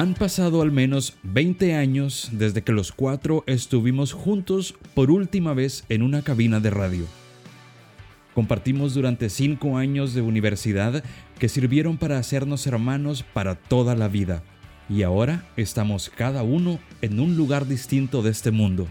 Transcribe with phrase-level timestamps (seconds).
[0.00, 5.84] Han pasado al menos 20 años desde que los cuatro estuvimos juntos por última vez
[5.90, 7.04] en una cabina de radio.
[8.34, 11.04] Compartimos durante cinco años de universidad
[11.38, 14.42] que sirvieron para hacernos hermanos para toda la vida.
[14.88, 18.86] Y ahora estamos cada uno en un lugar distinto de este mundo.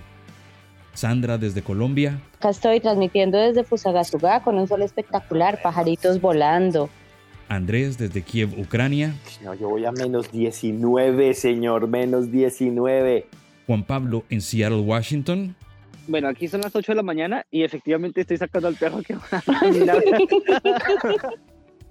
[0.93, 2.21] Sandra desde Colombia.
[2.37, 6.87] Acá estoy transmitiendo desde Fusagasugá con un sol espectacular, pajaritos volando.
[7.49, 9.15] Andrés desde Kiev, Ucrania.
[9.43, 13.25] No, yo voy a menos 19, señor, menos 19.
[13.67, 15.55] Juan Pablo en Seattle, Washington.
[16.07, 19.15] Bueno, aquí son las 8 de la mañana y efectivamente estoy sacando al perro que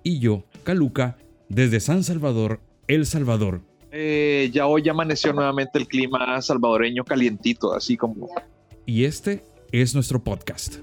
[0.02, 1.18] Y yo, Caluca,
[1.48, 3.60] desde San Salvador, El Salvador.
[3.90, 8.28] Eh, ya hoy amaneció nuevamente el clima salvadoreño calientito, así como...
[8.86, 10.76] Y este es nuestro podcast.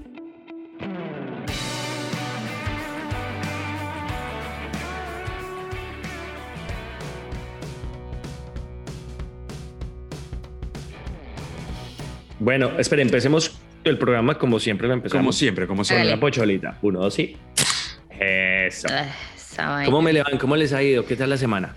[12.38, 15.22] Bueno, espera, empecemos el programa como siempre lo empezamos.
[15.22, 16.10] Como siempre, como siempre.
[16.10, 16.78] Con la pocholita.
[16.82, 17.36] Uno, dos, sí.
[18.18, 18.88] Eso.
[18.90, 19.84] Ah, esa.
[19.84, 20.38] ¿Cómo me le van?
[20.38, 21.06] ¿Cómo les ha ido?
[21.06, 21.74] ¿Qué tal la semana?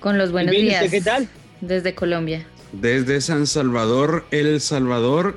[0.00, 0.84] Con los buenos días.
[0.84, 1.28] ¿usted qué tal?
[1.60, 2.44] Desde Colombia.
[2.72, 5.36] Desde San Salvador, El Salvador,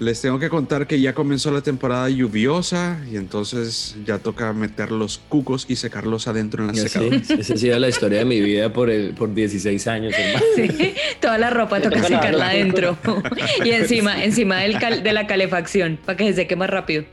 [0.00, 4.90] les tengo que contar que ya comenzó la temporada lluviosa y entonces ya toca meter
[4.90, 7.16] los cucos y secarlos adentro en la Sí, secadora.
[7.38, 10.44] esa ha sido la historia de mi vida por, el, por 16 años, hermano.
[10.56, 12.96] Sí, toda la ropa toca secarla la adentro.
[13.64, 17.04] y encima, encima del cal- de la calefacción, para que se seque más rápido.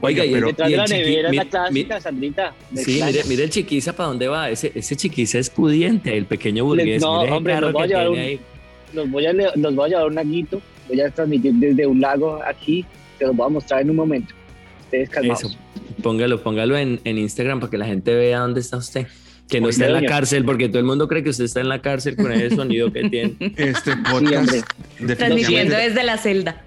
[0.00, 2.54] Oiga, y, pero- y de el la chiqui- mi- la mi- clásica, Sandrita.
[2.74, 4.50] Sí, mire, mire el chiquiza para dónde va.
[4.50, 7.00] Ese, ese chiquiza es pudiente, el pequeño burgués.
[7.00, 10.14] no, mire el hombre, nos va a llevar un- voy, a, le- voy llevar un
[10.16, 10.60] laguito.
[10.88, 12.84] Voy a transmitir desde un lago aquí.
[13.18, 14.34] Te los voy a mostrar en un momento.
[14.80, 15.44] Ustedes calmados.
[15.44, 15.56] Eso,
[16.02, 19.06] póngalo, póngalo en, en Instagram para que la gente vea dónde está usted.
[19.48, 21.70] Que no está en la cárcel, porque todo el mundo cree que usted está en
[21.70, 23.34] la cárcel con ese sonido que tiene.
[23.56, 26.62] Este podcast Transmitiendo definitivamente desde la celda.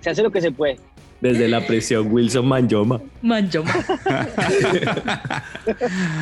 [0.00, 0.78] Se hace lo que se puede.
[1.20, 3.00] Desde la prisión Wilson Manyoma.
[3.22, 3.70] Manchoma.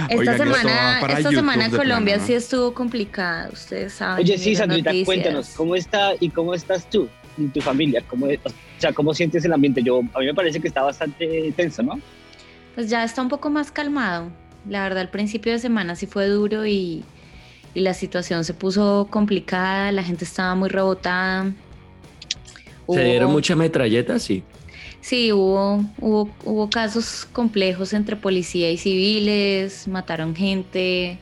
[0.08, 2.26] Esta semana, esta YouTube semana Colombia plano, ¿no?
[2.26, 4.24] sí estuvo complicada, ustedes saben.
[4.24, 5.06] Oye, sí, Sandrita, noticias.
[5.06, 8.02] cuéntanos, ¿cómo está y cómo estás tú y tu familia?
[8.08, 9.82] ¿Cómo, o sea, ¿cómo sientes el ambiente?
[9.82, 12.00] Yo, a mí me parece que está bastante tenso, ¿no?
[12.74, 14.30] Pues ya está un poco más calmado.
[14.68, 17.04] La verdad, al principio de semana sí fue duro y,
[17.74, 21.52] y la situación se puso complicada, la gente estaba muy rebotada.
[22.88, 24.22] ¿Se dieron muchas metralletas?
[24.22, 24.42] Sí.
[25.00, 31.18] Sí, hubo, hubo, hubo casos complejos entre policía y civiles, mataron gente.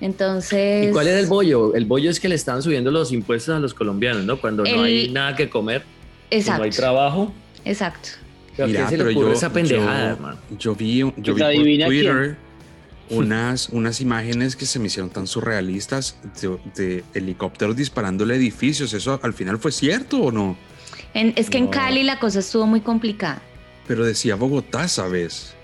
[0.00, 0.88] Entonces.
[0.88, 1.74] ¿Y cuál era el bollo?
[1.74, 4.40] El bollo es que le estaban subiendo los impuestos a los colombianos, ¿no?
[4.40, 5.82] Cuando no hay nada que comer,
[6.30, 6.58] Exacto.
[6.58, 7.32] no hay trabajo.
[7.64, 8.08] Exacto.
[8.58, 10.18] ¿A Mira, quién se le pero ocurre yo- esa pendejada,
[10.50, 10.58] yo-?
[10.58, 11.24] Yo vi, yo Pues
[11.64, 12.36] vi por Twitter
[13.10, 18.92] unas, unas imágenes que se me hicieron tan surrealistas de, de helicópteros disparándole edificios.
[18.94, 20.56] ¿Eso al final fue cierto o no?
[21.14, 21.68] En- es que en.
[21.68, 23.42] Cali la cosa estuvo muy complicada.
[23.86, 25.54] Pero decía Bogotá, ¿sabes?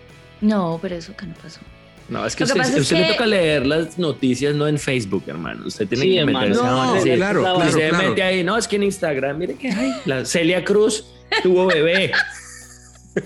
[0.41, 1.61] No, pero eso acá no pasó.
[2.09, 5.25] No, es que usted, es usted le que- toca leer las noticias no en Facebook,
[5.27, 5.67] hermano.
[5.67, 8.09] Usted tiene Sí, que meterse a No, se- claro, la- y claro, se claro.
[8.11, 11.05] mete ahí, no, es que en Instagram, mire que ay, la Celia Cruz
[11.43, 12.13] tuvo bebé.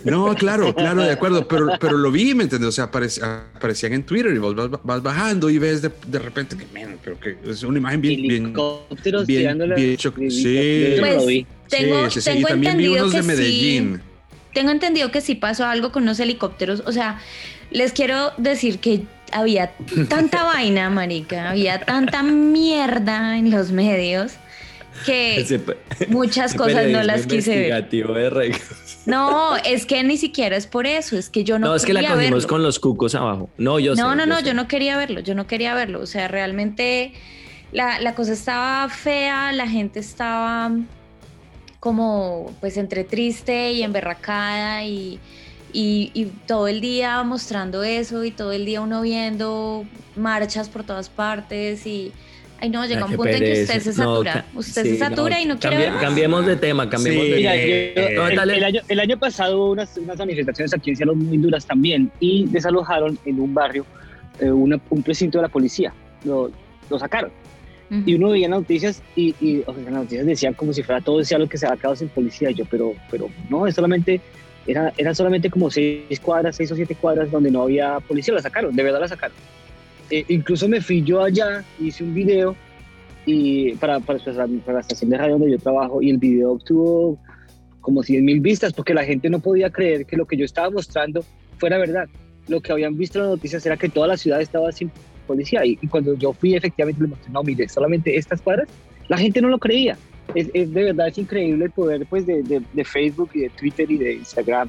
[0.04, 2.68] No, claro, claro, de acuerdo, pero, pero lo vi, ¿me entiendes?
[2.68, 3.20] O sea, aparec-
[3.56, 6.97] aparecían en Twitter y vos vas, vas bajando y ves de, de repente que, men,
[7.02, 11.44] pero que es una imagen bien, bien, Helicópteros bien- bien choc- sí, Pues.
[11.68, 12.30] Tengo, sí, sí, sí.
[12.30, 13.97] Y tengo también vi unos de Medellín.
[13.97, 14.09] sí.
[14.53, 16.83] Tengo entendido que sí pasó algo con unos helicópteros.
[16.87, 17.19] O sea,
[17.71, 19.03] les quiero decir que
[19.33, 19.72] había
[20.09, 24.33] tanta vaina, marica, había tanta mierda en los medios
[25.06, 25.60] que Ese-
[26.09, 28.34] muchas cosas no las quise ver.
[28.34, 28.56] de.
[29.06, 31.93] No, es que ni siquiera es por eso, es que yo no, No, es que
[31.94, 32.49] la cogimos verlo.
[32.49, 33.49] con los cucos abajo.
[33.56, 34.03] No, yo sé.
[34.03, 34.44] No, no, no, sé.
[34.47, 36.00] yo no quería verlo, yo no quería verlo.
[36.00, 37.12] O sea, realmente
[37.72, 40.71] la, la cosa estaba fea, la gente estaba
[41.80, 45.18] como pues entre triste y emberracada y,
[45.72, 49.84] y, y todo el día mostrando eso y todo el día uno viendo
[50.16, 52.12] marchas por todas partes y...
[52.62, 54.32] Ay no, llega Ay, un punto en que usted se No, satura.
[54.34, 56.03] ca- usted sí, se satura no, y no quiere cambi- ver más.
[56.03, 57.30] Cambiemos de tema, cambiemos Sí.
[57.30, 57.54] de tema.
[57.54, 58.15] Eh, el,
[58.60, 62.12] no, año, el año pasado hubo unas, unas manifestaciones aquí en Seattle muy duras también
[62.21, 63.86] y desalojaron en un barrio
[64.41, 65.94] eh, una- un precinto de la policía.
[66.22, 66.50] Lo,
[66.91, 67.30] lo sacaron.
[68.07, 71.01] Y uno veía las noticias y, y o sea, las noticias decían como si fuera
[71.01, 72.51] todo Seattle que se había quedado sin policía.
[72.51, 74.21] Y yo, pero, pero no, es solamente,
[74.65, 78.33] era, eran solamente como seis cuadras, seis o siete cuadras donde no había policía.
[78.34, 79.37] La sacaron, de verdad la sacaron.
[80.10, 82.54] Eh, incluso me fui yo allá, hice un video
[83.27, 87.19] y para, para, para la estación de radio donde yo trabajo y el video obtuvo
[87.81, 90.71] como 100 mil vistas porque la gente no podía creer que lo que yo estaba
[90.71, 91.25] mostrando
[91.59, 92.09] fuera verdad.
[92.48, 94.91] Lo que habían visto en las noticias era que toda la ciudad estaba sin
[95.32, 95.65] policía.
[95.65, 98.68] Y, y cuando yo fui, efectivamente, le mostré, no, mire, solamente estas cuadras,
[99.09, 99.97] la gente no lo creía.
[100.34, 103.48] Es, es de verdad, es increíble el poder pues, de, de, de Facebook y de
[103.50, 104.68] Twitter y de Instagram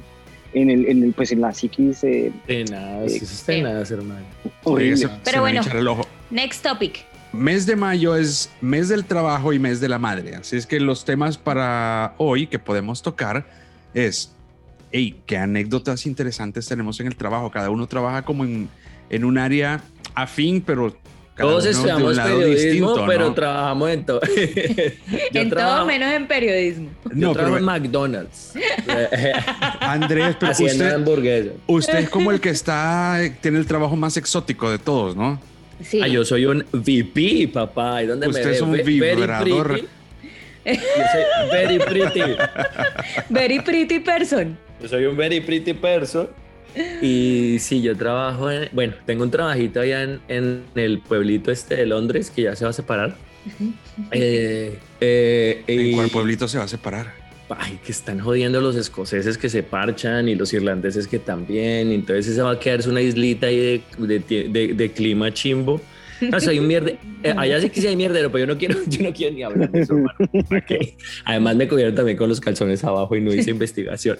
[0.54, 2.02] en, el, en, el, pues, en la psiquis.
[2.04, 4.24] Eh, Tenaz, eso es tenaz, hermano.
[4.64, 4.96] horrible.
[4.96, 5.60] Se- Pero se bueno.
[5.72, 6.06] el ojo.
[6.30, 7.04] Next topic.
[7.32, 10.34] Mes de mayo es mes del trabajo y mes de la madre.
[10.34, 13.46] Así es que los temas para hoy que podemos tocar
[13.94, 14.34] es,
[14.90, 17.50] hey, qué anécdotas interesantes tenemos en el trabajo.
[17.50, 18.68] Cada uno trabaja como en,
[19.12, 19.80] en un área
[20.14, 20.96] afín, pero
[21.34, 23.34] cada Todos estudiamos un lado periodismo, distinto, pero ¿no?
[23.34, 24.20] trabajamos en todo.
[25.32, 26.90] Yo en trabajo- todo menos en periodismo.
[27.04, 28.52] Yo No, en pero McDonald's.
[29.80, 34.70] Andrés, pero haciendo usted, usted es como el que está, tiene el trabajo más exótico
[34.70, 35.40] de todos, ¿no?
[35.82, 36.00] Sí.
[36.02, 38.02] Ah, yo soy un VP, papá.
[38.02, 39.68] ¿Y dónde Usted me es un vibrador.
[39.68, 39.88] pretty.
[40.64, 40.74] Yo
[41.12, 42.20] soy very pretty.
[43.30, 44.56] Very pretty person.
[44.80, 46.28] Yo soy un very pretty person.
[47.02, 48.68] Y sí, yo trabajo en.
[48.72, 52.64] Bueno, tengo un trabajito allá en, en el pueblito este de Londres que ya se
[52.64, 53.16] va a separar.
[54.10, 57.12] Eh, eh, ¿En y- cuál pueblito se va a separar?
[57.54, 61.92] Ay, que están jodiendo los escoceses que se parchan y los irlandeses que también.
[61.92, 63.58] Entonces esa va a quedarse una islita ahí
[63.98, 65.80] de, de, tie- de- de clima chimbo.
[66.30, 66.98] No, soy un mierde.
[67.22, 69.42] eh, allá sí que sí hay mierdero, pero yo no quiero, yo no quiero ni
[69.42, 70.18] hablar de eso, hermano.
[70.48, 70.96] ¿Para qué?
[71.24, 74.18] Además me cogieron también con los calzones abajo y no hice investigación.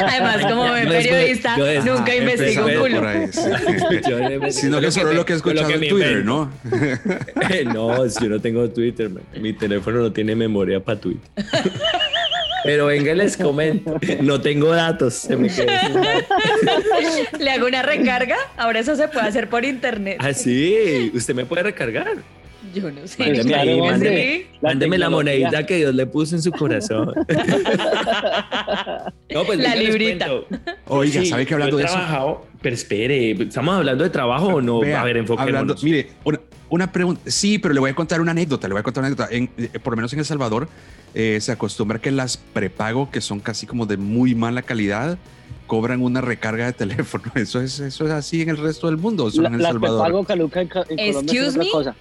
[0.00, 2.96] Además, como periodista, yo nunca Ah, investigo culo.
[2.98, 3.40] por ahí, sí.
[4.60, 6.24] Sino que solo lo que he escuchado en Twitter.
[6.24, 6.50] ¿no?
[7.72, 9.22] no, yo no tengo Twitter, man.
[9.40, 11.30] mi teléfono no tiene memoria para Twitter.
[12.64, 13.98] Pero venga, les comento.
[14.22, 15.14] No tengo datos.
[15.14, 15.66] Se me quedó.
[17.38, 18.36] Le hago una recarga.
[18.56, 20.16] Ahora eso se puede hacer por internet.
[20.20, 21.10] Ah, sí.
[21.14, 22.16] Usted me puede recargar.
[22.80, 23.18] Yo no sé.
[23.24, 23.76] Mándeme ahí,
[24.60, 25.10] La mándeme la tecnología.
[25.10, 27.12] monedita que Dios le puso en su corazón.
[29.32, 30.26] No, pues La librita.
[30.86, 31.92] Oiga, Sí, ¿sabe que hablando de eso?
[31.94, 34.80] trabajado, pero espere, ¿estamos hablando de trabajo o no?
[34.80, 35.60] Vea, a ver, enfoquémonos.
[35.60, 37.22] hablando, mire, una, una pregunta.
[37.30, 38.68] Sí, pero le voy a contar una anécdota.
[38.68, 39.28] Le voy a contar una anécdota.
[39.34, 40.68] En- eh, por lo menos en El Salvador
[41.14, 45.18] eh, se acostumbra que las prepago, que son casi como de muy mala calidad,
[45.66, 47.24] cobran una recarga de teléfono.
[47.34, 49.30] Eso es, eso es así en el resto del mundo.
[49.30, 50.00] Solo La, en El las Salvador.
[50.02, 51.70] prepago caluca en, Co- en Colombia es Excuse otra me.
[51.70, 51.96] cosa.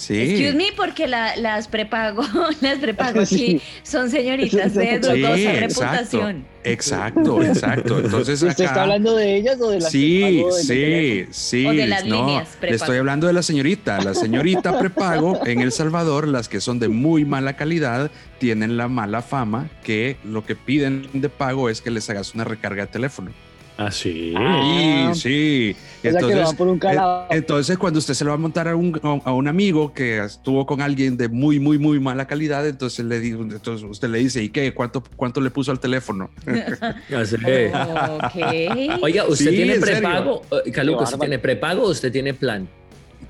[0.00, 0.18] Sí.
[0.18, 2.22] Excuse me, porque la- las prepago,
[2.62, 3.60] las prepago Sí.
[3.82, 5.60] son señoritas de Sí, dudosa exacto.
[5.60, 6.44] reputación.
[6.64, 7.98] Exacto, exacto.
[8.00, 11.32] Entonces ¿Usted acá- está hablando de ellas o de las Sí, sí, teléfono?
[11.34, 11.66] sí.
[11.66, 12.76] O de las no, líneas le prepago.
[12.76, 14.00] estoy hablando de la señorita.
[14.02, 18.88] La señorita prepago en El Salvador, las que son de muy mala calidad, tienen la
[18.88, 22.92] mala fama que lo que piden de pago es que les hagas una recarga de
[22.92, 23.32] teléfono.
[23.82, 24.34] Ah, sí.
[24.36, 25.10] Ah.
[25.14, 25.74] Sí.
[26.06, 27.22] O sea, por un calado.
[27.30, 30.22] eh, entonces, cuando usted se lo va a montar a un, a un amigo que
[30.22, 34.18] estuvo con alguien de muy, muy, muy mala calidad, entonces le digo, entonces usted le
[34.18, 34.74] dice, ¿y qué?
[34.74, 36.28] ¿Cuánto, cuánto le puso al teléfono?
[37.12, 37.36] Ah, sí.
[37.36, 39.02] Ok.
[39.02, 39.94] Oiga, ¿usted Sí, tiene serio.
[40.00, 40.42] prepago?
[40.66, 42.68] Eh, Caluco, ¿usted tiene prepago o usted tiene plan?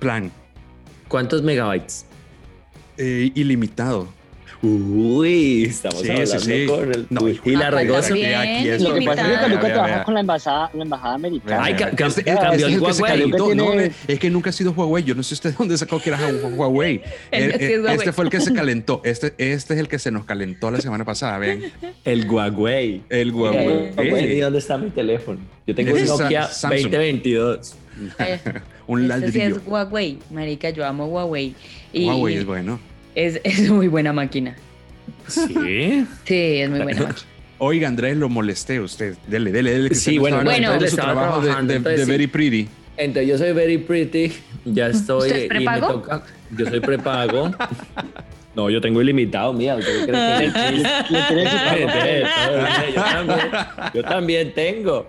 [0.01, 0.33] Plan
[1.09, 2.07] ¿Cuántos megabytes?
[2.99, 4.09] eh, ilimitado.
[4.63, 6.67] Uy, estamos Sí, sí, hablando sí.
[6.67, 7.07] con el...
[7.09, 10.05] No, y la es Lo que pasa es que Caluca vea, trabaja vea.
[10.05, 11.65] con la embajada, la embajada americana.
[11.65, 13.31] Ay, ca- ca- Este- cambió el es el que se Huawei.
[13.33, 15.03] Tiene- es que nunca ha sido Huawei.
[15.05, 16.97] Yo no sé usted dónde sacó que era Hu- Huawei.
[16.97, 17.97] Eh, sí es eh, Huawei.
[17.97, 19.01] Este fue el que se calentó.
[19.03, 21.39] Este, este es el que se nos calentó la semana pasada.
[21.39, 21.63] Vean,
[22.05, 23.03] El Huawei.
[23.09, 24.37] el Huawei.
[24.37, 25.39] ¿Y dónde está mi teléfono?
[25.67, 26.83] Yo tengo un Nokia Sa- Samsung.
[26.91, 27.75] 2022.
[28.19, 28.39] Eh,
[28.87, 29.57] Un este sí ladrillo.
[29.57, 31.55] es Huawei, marica, yo amo Huawei.
[31.93, 32.81] Y Huawei es bueno.
[33.15, 34.57] Es, es muy buena máquina.
[35.27, 36.07] ¿Sí?
[36.25, 37.27] Sí, es muy buena máquina.
[37.59, 39.17] Oiga, Andrés, lo molesté a usted.
[39.27, 39.89] Dele, dele, dele.
[39.91, 42.11] que Sí, bueno, bueno, su trabajo de, trabajando, de- entonces de sí.
[42.11, 42.69] Very Pretty.
[42.97, 44.33] Entonces yo soy very pretty,
[44.67, 46.23] ya estoy ¿Usted es y me toca.
[46.57, 47.51] Yo soy prepago.
[48.55, 49.79] No, yo tengo ilimitado, mía.
[50.07, 50.53] Yo, también,
[53.95, 55.07] yo también tengo.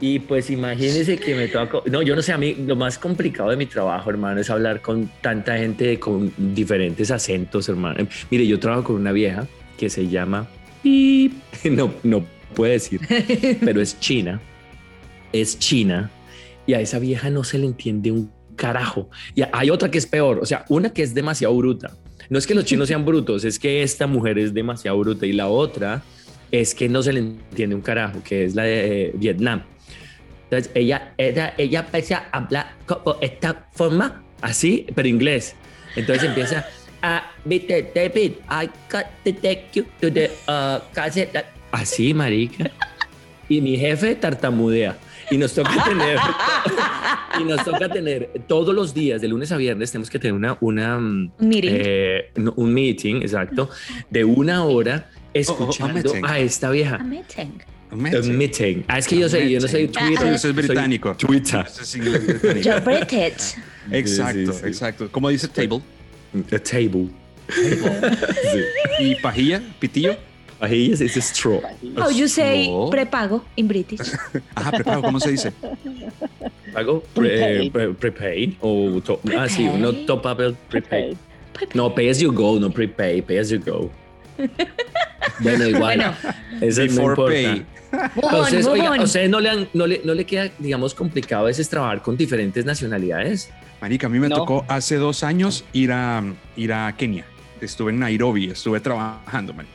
[0.00, 1.82] Y pues imagínense que me toca.
[1.90, 4.80] No, yo no sé, a mí lo más complicado de mi trabajo, hermano, es hablar
[4.80, 8.06] con tanta gente con diferentes acentos, hermano.
[8.30, 10.48] Mire, yo trabajo con una vieja que se llama.
[10.82, 11.34] Pip.
[11.70, 13.00] No, no puede decir,
[13.64, 14.40] pero es china.
[15.32, 16.10] Es china.
[16.66, 19.10] Y a esa vieja no se le entiende un carajo.
[19.34, 21.96] Y hay otra que es peor, o sea, una que es demasiado bruta.
[22.30, 25.26] No es que los chinos sean brutos, es que esta mujer es demasiado bruta.
[25.26, 26.02] Y la otra
[26.50, 29.62] es que no se le entiende un carajo, que es la de eh, Vietnam.
[30.50, 35.54] Entonces ella, ella, ella empieza a hablar como esta forma, así, pero inglés.
[35.94, 36.66] Entonces empieza
[37.02, 37.92] a, Mr.
[37.94, 41.28] David, I got to take you to the uh, castle.
[41.72, 42.68] Así, marica.
[43.48, 44.96] Y mi jefe tartamudea.
[45.30, 46.18] Y nos toca tener,
[47.40, 50.58] y nos toca tener todos los días, de lunes a viernes, tenemos que tener una,
[50.60, 51.70] una mm, Un meeting.
[51.72, 53.70] eh, no, un meeting, exacto,
[54.10, 56.24] de una hora Oh, a escuchando meeting.
[56.26, 56.98] a esta A vieja.
[57.96, 58.18] Meeting.
[58.30, 58.84] Admitting.
[58.88, 60.06] Ah, es que yo soy, yo no soy Admitting.
[60.08, 60.26] Twitter.
[60.26, 61.14] Eso es soy británico.
[61.16, 61.66] Twitter.
[61.66, 62.60] Eso es inglés británico.
[62.60, 63.54] Yo British.
[63.92, 64.66] Exacto, Sí, sí, sí.
[64.68, 65.08] exacto.
[65.10, 65.80] Como dice table.
[66.52, 67.08] A table.
[69.00, 70.16] Y pajilla, pitillo.
[70.60, 71.60] Ahí es, es straw.
[71.96, 72.90] How you say No.
[72.90, 74.12] prepago in British?
[74.54, 75.52] Ajá, prepago, ¿cómo se dice?
[76.74, 77.30] Pago pre-
[77.70, 77.72] Prepaid.
[77.72, 81.16] pre- prepaid o to- ah sí, uno top up prepaid.
[81.74, 83.90] No, pay as you go, no prepay, pay as you go.
[85.40, 85.96] bueno, igual.
[85.96, 86.14] Bueno.
[86.60, 87.32] eso no Before importa.
[87.32, 87.66] pay.
[88.14, 89.00] Entonces, oiga, on.
[89.00, 92.02] ¿a ustedes no le, han- no, le, no le queda, digamos, complicado a veces trabajar
[92.02, 93.50] con diferentes nacionalidades?
[93.80, 94.36] Marica, a mí me No.
[94.36, 96.22] tocó hace dos años ir a,
[96.56, 97.24] ir a Kenia.
[97.60, 99.74] Estuve en Nairobi, estuve trabajando, marica.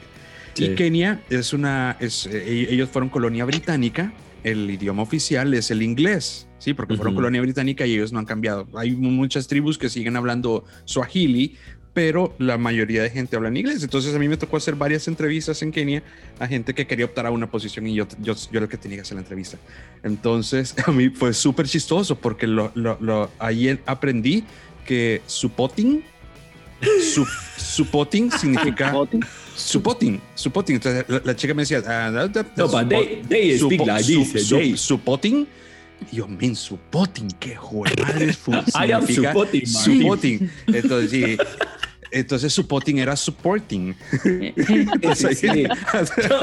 [0.53, 0.65] Sí.
[0.65, 4.13] Y Kenia es una, es, eh, ellos fueron colonia británica.
[4.43, 7.21] El idioma oficial es el inglés, sí, porque fueron Ujú.
[7.21, 8.67] colonia británica y ellos no han cambiado.
[8.75, 11.57] Hay muchas tribus que siguen hablando swahili,
[11.95, 13.81] pero la mayoría de gente habla en inglés.
[13.81, 16.03] Entonces a mí me tocó hacer varias entrevistas en Kenia
[16.39, 18.97] a gente que quería optar a una posición y yo, yo, yo el que tenía
[18.97, 19.57] que hacer la entrevista.
[20.03, 24.43] Entonces a mí fue súper chistoso porque lo, lo, lo- ahí aprendí
[24.85, 26.03] que supporting,
[27.01, 27.25] su,
[27.57, 29.21] supporting significa Voting.
[29.55, 30.75] supporting, supporting.
[30.75, 32.11] Entonces la, la chica me decía, ah,
[32.57, 34.75] No, but they- they speak like su- this, su- they.
[36.11, 38.35] Yo, men, supporting, qué madre
[38.75, 39.83] I am supporting, man.
[39.83, 40.49] supporting.
[40.67, 41.37] Entonces, sí,
[42.15, 43.93] entonces supporting era supporting.
[45.15, 45.63] Sí, sí.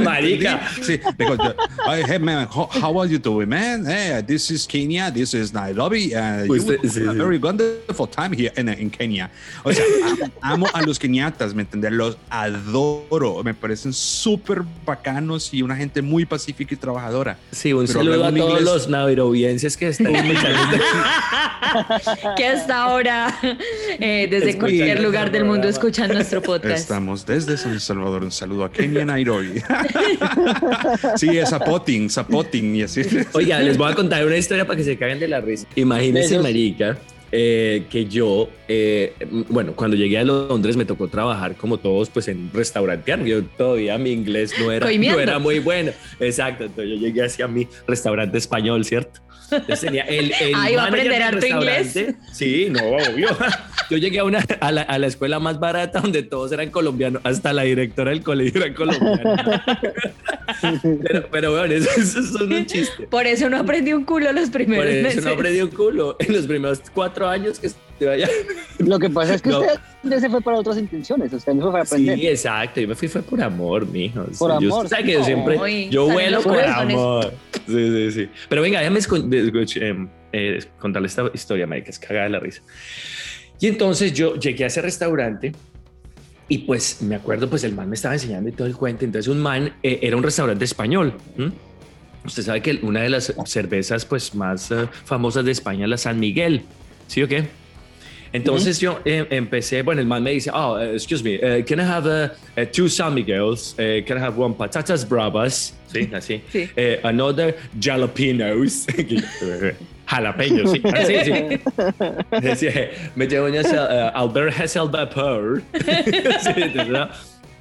[0.03, 0.61] Marica.
[0.83, 3.85] Sí, because the- I- hey man, how, how are you doing, man?
[3.87, 6.15] Hey, this is Kenya, this is Nairobi.
[6.15, 7.17] Uh, you sí, a sí.
[7.17, 9.31] very wonderful time here in, in Kenia.
[9.65, 11.93] O sea, amo, amo a los keniatas, ¿me entiendes?
[11.93, 17.39] Los adoro, me parecen súper bacanos y una gente muy pacífica y trabajadora.
[17.51, 20.79] Sí, un Pero saludo a todos inglés- los nairobienses que están escuchando.
[22.37, 23.35] que hasta ahora,
[23.99, 26.79] eh, desde cualquier lugar del mundo, escuchan nuestro podcast.
[26.79, 28.25] Estamos desde San Salvador.
[28.25, 29.63] Un saludo a Kenia, Nairobi.
[31.17, 33.03] sí, es zapoting, zapoting y así.
[33.33, 35.67] Oiga, les voy a contar una historia para que se caigan de la risa.
[35.75, 36.99] Imagínense, marica,
[37.31, 39.15] eh, que yo, eh,
[39.49, 43.25] bueno, cuando llegué a Londres me tocó trabajar como todos, pues en restaurantear.
[43.25, 45.93] Yo todavía mi inglés no era, no era muy bueno.
[46.21, 49.21] Exacto, entonces yo llegué hacia mi restaurante español, ¿cierto?
[49.51, 51.99] Entonces tenía el, el Ah, ¿iba a aprender harto inglés?
[52.33, 53.29] Sí, no, obvio.
[53.91, 57.21] Yo llegué a, una, a, la, a la escuela más barata donde todos eran colombianos,
[57.25, 59.63] hasta la directora del colegio era colombiana.
[61.03, 63.07] Pero, pero bueno, eso, eso es un chiste.
[63.09, 65.25] Por eso no aprendí un culo los primeros Por eso meses.
[65.25, 67.71] no aprendí un culo en los primeros cuatro años que
[68.79, 69.61] Lo que pasa es que No.
[69.61, 71.33] usted se fue para otras intenciones.
[71.33, 72.19] Usted no fue para aprender.
[72.19, 72.81] Sí, exacto.
[72.81, 74.25] Yo me fui fue por amor, mijo.
[74.39, 74.89] Por yo- amor.
[74.89, 76.97] ¿sabe que yo siempre, yo vuelo por corazones.
[76.97, 77.33] amor.
[77.67, 78.29] Sí, sí, sí.
[78.49, 78.99] Pero venga, déjame
[79.77, 82.63] em, eh, contarle esta historia, Mike, que es cagada de la risa.
[83.61, 85.53] Y entonces yo llegué a ese restaurante
[86.49, 89.05] y pues me acuerdo, pues el man me estaba enseñando y todo el cuento.
[89.05, 91.15] Entonces un man eh, era un restaurante español.
[91.39, 91.53] ¿m?
[92.25, 95.97] Usted sabe que una de las cervezas pues más eh, famosas de España es la
[95.97, 96.63] San Miguel.
[97.07, 97.47] ¿Sí o qué?
[98.33, 101.81] Entonces yo eh, empecé, bueno, el man me dice, oh, uh, excuse me, uh, can
[101.81, 102.29] I have uh,
[102.61, 103.75] uh, two San Miguels?
[103.75, 105.75] Uh, can I have one patatas bravas?
[105.93, 106.41] Sí, así.
[106.53, 106.69] Sí.
[107.05, 108.87] Another jalapenos.
[110.07, 110.83] Jalapeños, sí.
[110.93, 111.33] Así, sí.
[112.43, 115.63] Decía, me llevo uh, Albert Hessel Vapor.
[116.43, 116.73] Sí,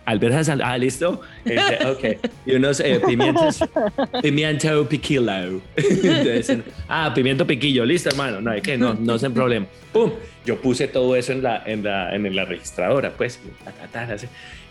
[0.08, 1.22] entonces, Hessel, ah, listo.
[1.46, 1.86] Este,
[2.18, 2.30] ok.
[2.46, 3.60] Y unos eh, pimientos,
[4.22, 5.62] pimiento piquillo.
[5.76, 8.42] Entonces, ah, pimiento piquillo, listo, hermano.
[8.42, 9.66] No hay que, no, no es un problema.
[9.94, 10.12] Pum.
[10.46, 13.40] Yo puse todo eso en la, en la, en la registradora, pues.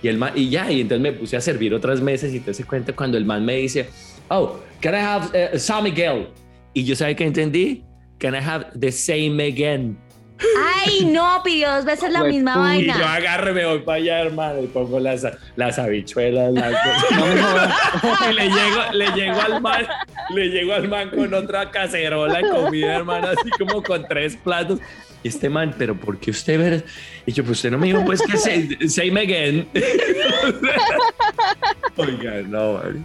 [0.03, 2.65] Y el man, y ya, y entonces me puse a servir otras mesas y se
[2.65, 3.89] cuenta cuando el man me dice,
[4.29, 6.29] oh, can I have uh, San Miguel?
[6.75, 7.85] Y yo, ¿sabe qué entendí?
[8.19, 9.97] Can I have the same again?
[10.59, 12.77] Ay, no, pidió dos veces la Hue misma puta.
[12.77, 13.15] Y yo vaina.
[13.15, 16.73] agarro y me voy para allá, hermano, y pongo las, las habichuelas, las
[17.13, 19.87] No le llego, le llego al man,
[20.35, 24.81] le llego al man con otra cacerola de comida, hermano, así como con tres platos.
[25.23, 26.85] Y este man, pero ¿por qué usted ver?
[27.27, 29.69] Y yo, pues usted no me dijo, pues que say, same again.
[31.97, 33.05] Oiga, no, man.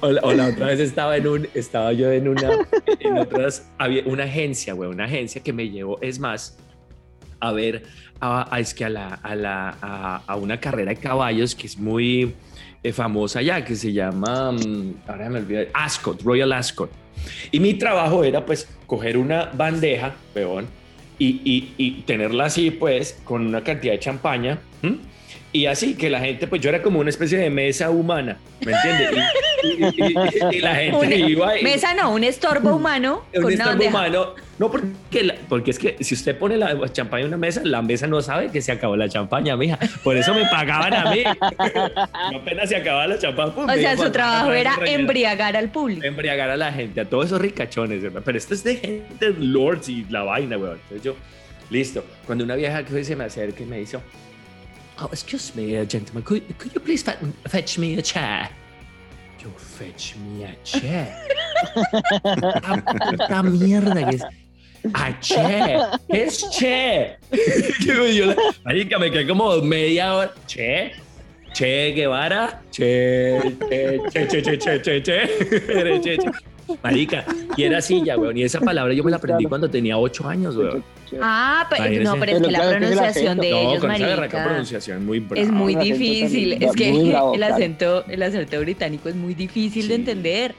[0.00, 2.50] O la, o la otra vez estaba en un, estaba yo en una,
[2.98, 6.58] en otras, había una agencia, güey, una agencia que me llevó, es más,
[7.46, 7.82] a ver,
[8.20, 12.34] a, es que a, la, a, la, a, una carrera de caballos que es muy
[12.82, 16.90] eh, famosa ya, que se llama, mm, ahora me olvidé, Ascot, Royal Ascot.
[17.50, 20.66] Y mi trabajo era pues coger una bandeja, peón,
[21.18, 24.58] y, y, y tenerla así pues con una cantidad de champaña.
[25.52, 28.72] Y así que la gente, pues yo era como una especie de mesa humana, ¿me
[28.72, 29.10] entiendes?
[29.64, 34.34] y, y- y la gente Un- iba Mesa no, un estorbo humano un estorbo humano.
[34.58, 37.82] No, porque, la- porque es que si usted pone la champaña en una mesa, la
[37.82, 39.78] mesa no sabe que se acabó la champaña, mija.
[40.04, 41.24] Por eso me pagaban a mí.
[42.30, 43.52] No apenas se acababa la champaña.
[43.52, 46.04] pum, O sea, su trabajo era embriagar al público.
[46.04, 48.24] embriagar a la gente, a todos esos ricachones, hermano.
[48.24, 50.78] Pero esto es de gente, lords y la vaina, weón.
[50.84, 51.16] Entonces yo,
[51.70, 52.04] listo.
[52.26, 53.98] Cuando una vieja que se me acerca y me dice,
[55.00, 57.18] oh, excuse me, uh, gentleman, could, could you please fe-
[57.48, 58.50] fetch me a chair?
[59.44, 61.06] Yo, fetch me a chair.
[61.74, 64.24] La puta mierda que es.
[64.94, 65.78] A che,
[66.10, 67.16] ¿qué es che?
[68.14, 68.36] yo, la-
[68.98, 70.32] me quedé como media hora.
[70.46, 70.92] Che,
[71.54, 76.30] Che Guevara, che, che, che, che, che, che, che, che, che, che.
[76.82, 77.24] Marica,
[77.56, 78.36] y era así ya, weón.
[78.36, 80.84] Y esa palabra yo me la aprendí cuando tenía ocho años, weón.
[81.20, 82.04] Ah, pero, Imagínese.
[82.10, 84.44] no, pero es Pero que la el pronunciación de No, ellos, con esa berraca marica,
[84.44, 85.40] pronunciación muy brava.
[85.46, 86.52] es muy el difícil.
[86.62, 87.54] Es que bravo, el claro.
[87.54, 90.54] acento, el acento británico es muy difícil de entender.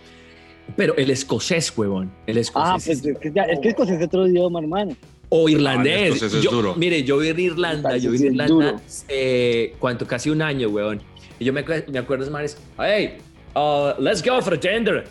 [0.76, 2.12] Pero el escocés, huevón.
[2.26, 2.70] El escocés.
[2.70, 4.96] Ah, pues es que, ya- es que escocés es otro idioma, hermano.
[5.30, 6.14] O Ah, el irlandés.
[6.16, 6.76] escocés es Yo- duro.
[6.76, 10.08] Mire, yo viví en Irlanda, yo viví en Irlanda, eh, ¿cuánto?
[10.08, 11.02] Casi un año, weón.
[11.40, 13.16] Y yo me, me acuerdo, es manes, hey,
[13.56, 15.06] uh, let's go for a tender.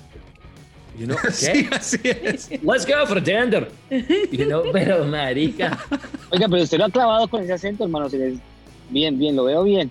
[0.96, 1.32] You know, ¿qué?
[1.32, 2.50] Sí, así es.
[2.62, 3.68] Let's go for a tender.
[4.30, 5.78] You know, pero marica,
[6.30, 8.08] Oiga, pero usted lo ha clavado con ese acento, hermano.
[8.90, 9.90] Bien, bien, lo veo bien.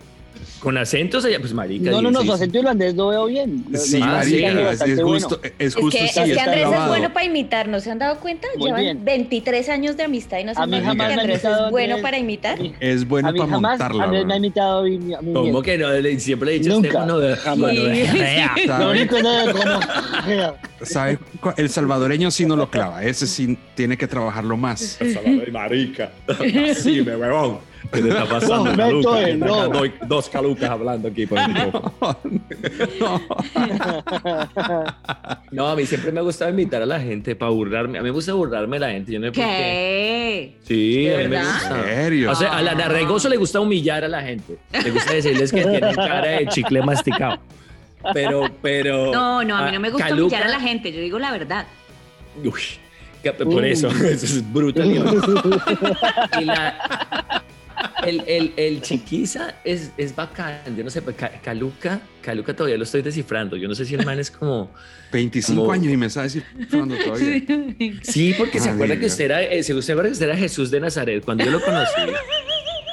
[0.60, 1.92] Con acentos allá, pues marica.
[1.92, 2.42] No, no, no, su 16.
[2.42, 3.66] acento irlandés lo veo bien.
[3.70, 5.28] Lo- Sí, marica, es, es bueno.
[5.28, 7.92] justo, es Es justo que, sí, es que Andrés es bueno para imitar, ¿no se
[7.92, 8.48] han dado cuenta?
[8.58, 9.06] Muy Llevan bien.
[9.06, 12.18] 23 años de amistad y no se han dado cuenta que Andrés es bueno para
[12.18, 12.60] imitar.
[12.80, 14.04] Es bueno a mí para jamás montarla.
[14.06, 15.00] Andrés me ha imitado a mí
[15.34, 15.88] ¿Cómo que no?
[16.20, 16.88] Siempre le he dicho Nunca.
[16.88, 17.72] este mano de, Jamás.
[17.76, 18.86] ¿Sabe?
[18.92, 19.80] único es de como...
[20.84, 23.04] ¿Sabe cu- El salvadoreño sí no lo clava.
[23.04, 24.80] Ese sí tiene que trabajarlo más.
[25.00, 26.12] Salvador y marica.
[26.76, 27.60] Sí, me huevón.
[27.92, 29.30] ¿Qué te está pasando, No, Caluca?
[29.30, 29.68] eh, no.
[29.70, 32.18] Doy dos calucas hablando aquí por el micrófono.
[35.52, 37.98] No, a mí siempre me ha gustado invitar a la gente para burlarme.
[38.00, 39.12] A mí me gusta burlarme de la gente.
[39.12, 40.56] Yo no sé por qué.
[40.64, 41.46] Sí, ¿De a mí me verdad?
[41.52, 41.84] ¿En gusta.
[41.94, 42.32] serio?
[42.32, 44.58] O sea, a la Narregoso le gusta humillar a la gente.
[44.84, 47.40] Le gusta decirles que tienen cara de chicle masticado.
[48.14, 49.12] Pero, pero.
[49.12, 51.32] No, no, a mí no me gusta Caluca- humillar a la gente, yo digo la
[51.32, 51.66] verdad.
[52.44, 52.52] Uy,
[53.46, 54.90] por eso, eso es brutal.
[56.42, 57.43] y la,
[58.06, 60.60] el, el, el chiquiza es, es bacán.
[60.78, 63.56] Yo no sé, pues, Ca- Caluca, Caluca todavía lo estoy descifrando.
[63.58, 64.70] Yo no sé si el man es como.
[65.12, 67.44] 25 Como- años y me está descifrando todavía.
[68.02, 70.38] Sí, porque se Ah, acuerda que usted era, eh, se usted acuerda que usted era
[70.38, 71.24] Jesús de Nazaret.
[71.24, 71.92] Cuando yo lo conocí,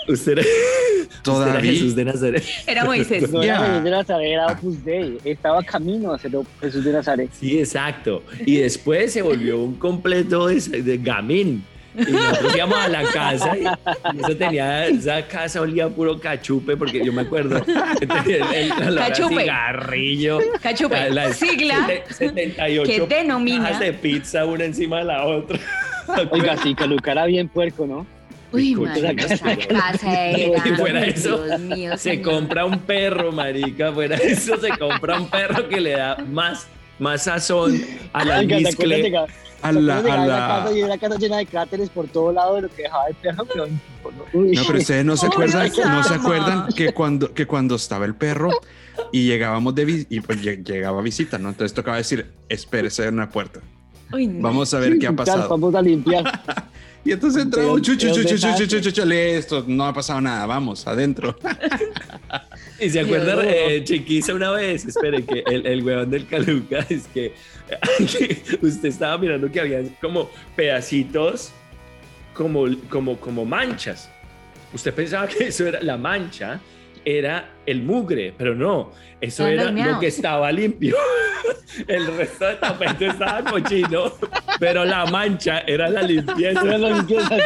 [0.08, 0.42] usted era, usted
[1.12, 1.72] era Todavía.
[1.72, 2.44] Jesús de Nazaret.
[2.66, 3.30] Era Moisés.
[3.30, 3.58] No era.
[3.66, 5.18] Jesús de Nazaret, era Opus Dei.
[5.24, 7.30] Estaba camino a ser Jesús de Nazaret.
[7.38, 8.22] Sí, exacto.
[8.44, 11.64] Y después se volvió un completo de, de gamín.
[11.96, 16.20] Y nosotros íbamos a la casa y, y eso tenía, esa casa olía a puro
[16.20, 17.60] cachupe, porque yo me acuerdo.
[18.00, 19.40] El, el, a Cachupe.
[19.40, 20.38] cigarrillo.
[20.62, 25.26] Cachupe, la- la- sigla sete- 78 que denomina- cajas de pizza una encima de la
[25.26, 25.58] otra.
[26.30, 28.06] Oiga, sí, Caluca era bien puerco, ¿no?
[28.52, 30.68] Uy, marica, esa esa casa casa era.
[30.68, 32.32] Y fuera eso, Dios mío, Se señor.
[32.32, 33.92] compra un perro, marica.
[33.92, 36.66] Fuera eso, se compra un perro que le da más,
[36.98, 37.80] más sazón
[38.12, 38.62] al Oiga, ¿te
[39.62, 42.56] A ¿te la, a la- casa y una casa llena de cráteres por todo lado
[42.56, 43.44] de lo que dejaba el perro?
[43.44, 43.66] Pero,
[44.32, 44.52] uy.
[44.52, 48.14] No, pero ustedes no se acuerdan, no se acuerdan que cuando, que cuando estaba el
[48.14, 48.50] perro
[49.12, 51.48] y llegábamos de y pues lle- llegaba visita, ¿no?
[51.50, 53.60] Entonces tocaba decir, espérese en la puerta.
[54.12, 54.42] Uy, no.
[54.42, 55.48] Vamos a ver qué ha pasado.
[55.48, 56.24] Vamos a limpiar.
[57.02, 61.34] Y entonces entraba un chuchu, chuchu, chuchu, chuchu, listo, no ha pasado nada, vamos, adentro.
[62.80, 63.44] Y se acuerda, Dios.
[63.54, 67.34] eh, Chiquiza, una vez, espere, que el, el huevón del Caluca es que,
[67.98, 71.52] que usted estaba mirando que había como pedacitos,
[72.34, 74.10] como, como, como manchas.
[74.72, 76.60] Usted pensaba que eso era la mancha,
[77.04, 80.96] era el mugre, pero no, eso era lo que estaba limpio.
[81.86, 84.12] El resto del tapete estaba cochino,
[84.58, 86.60] pero la mancha era la limpieza.
[86.62, 87.38] Pero lo limpieza.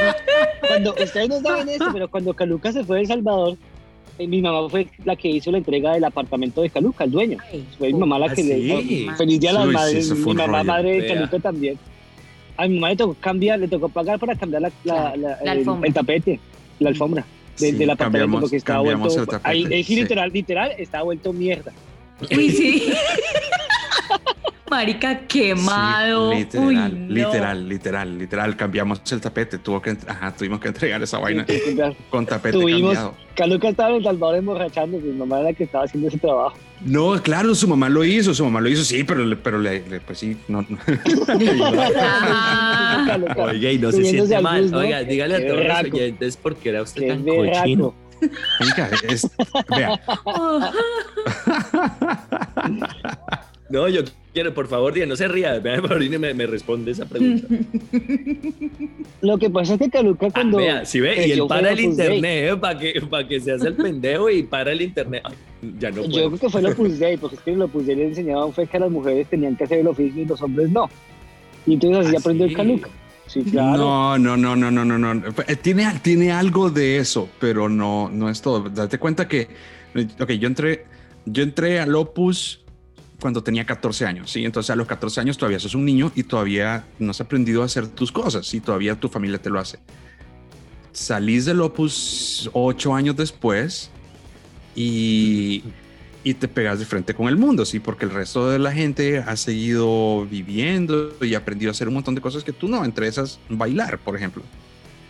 [0.67, 3.59] Cuando ustedes no saben eso, pero cuando Caluca se fue de El Salvador,
[4.19, 7.39] mi mamá fue la que hizo la entrega del apartamento de Caluca, el dueño.
[7.53, 8.49] Ay, Fue mi mamá la ¿Ah, que sí?
[8.49, 10.09] le Feliz día a las Uy, sí, madres.
[10.23, 10.65] fue mi mamá, rollo.
[10.65, 11.07] madre de.
[11.09, 11.79] Caluca también.
[12.57, 15.53] A mi mamá le tocó cambiar, le tocó pagar para cambiar la, la, la- La
[15.53, 16.39] el- el, tapete,
[16.79, 17.25] la alfombra
[17.59, 19.09] de- Sí, del apartamento cambiamos- porque estaba vuelto.
[19.21, 19.97] el tapete, ahí, es sí.
[19.97, 21.73] literal, literal, estaba vuelto mierda.
[22.31, 22.83] Uy, sí.
[24.75, 26.33] Marica quemado.
[26.33, 27.09] Sí, literal, Uy, no.
[27.15, 28.57] literal, literal, literal.
[28.57, 31.47] Cambiamos el tapete, tuvo que, ajá, tuvimos que entregar esa vaina
[32.11, 33.15] con tapete Tuvimos, cambiado.
[33.37, 36.57] Caluca estaba en El Salvador emborrachando, mi mamá era la que estaba haciendo ese trabajo.
[36.85, 39.89] No, claro, su mamá lo hizo, su mamá lo hizo, sí, pero, le- pero le,
[39.89, 40.63] le- pues sí, no.
[40.69, 40.77] no.
[41.97, 43.19] Ah.
[43.51, 44.63] Oiga, y no se siente al mal.
[44.63, 44.79] bus, ¿no?
[44.79, 47.95] Oiga, dígale a todos los oyentes por qué era usted qué tan cochino.
[48.61, 49.29] Venga, es-
[49.77, 50.01] vea,
[53.71, 54.03] No, yo
[54.35, 55.61] quiero, por favor, Diana, no se ría.
[55.63, 57.47] Me, me responde esa pregunta.
[59.23, 60.59] Lo que pasa es que Caluca Ah, cuando...
[60.59, 62.57] vea, si ve, y él para el internet, ¿eh?
[62.57, 65.23] para que, para que se hace el pendejo y para el internet.
[65.25, 65.35] Ay,
[65.79, 67.97] ya no Yo creo que fue el Opus Dei, porque es que el Opus Dei
[67.97, 70.91] le enseñaban fue que las mujeres tenían que hacer el oficio y los hombres no.
[71.67, 72.53] Y entonces así ¿Ah, aprendió sí?
[72.53, 72.91] el Caluca.
[73.27, 73.79] Sí, claro.
[73.79, 75.29] No, no, no, no, no, no, no.
[75.49, 78.69] Eh, Tiene, tiene algo de eso, pero no, no es todo.
[78.69, 79.49] Date cuenta que,
[80.21, 80.85] ok, yo entré,
[81.25, 82.64] yo entré al Opus
[83.25, 84.45] cuando tenía 14 años, ¿sí?
[84.45, 87.65] Entonces a los 14 años todavía sos un niño y todavía no has aprendido a
[87.65, 89.79] hacer tus cosas y todavía tu familia te lo hace.
[90.93, 93.89] Salís del Opus 8 años después
[94.77, 95.65] y,
[96.23, 97.81] y te pegas de frente con el mundo, ¿sí?
[97.81, 102.15] Porque el resto de la gente ha seguido viviendo y aprendido a hacer un montón
[102.15, 104.43] de cosas que tú no, entre esas bailar, por ejemplo.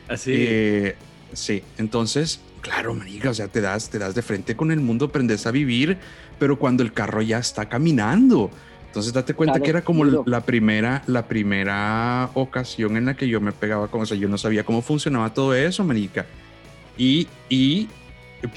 [0.06, 0.30] Así.
[0.36, 0.94] Eh,
[1.32, 5.06] sí, entonces, claro, marica, o sea, te das, te das de frente con el mundo,
[5.06, 5.98] aprendes a vivir,
[6.38, 8.50] pero cuando el carro ya está caminando.
[8.86, 10.22] Entonces date cuenta Claro, que era como claro.
[10.26, 14.14] la primera, la primera ocasión en la que yo me pegaba con eso.
[14.14, 16.26] Yo no sabía cómo funcionaba todo eso, marica.
[16.96, 17.88] Y, y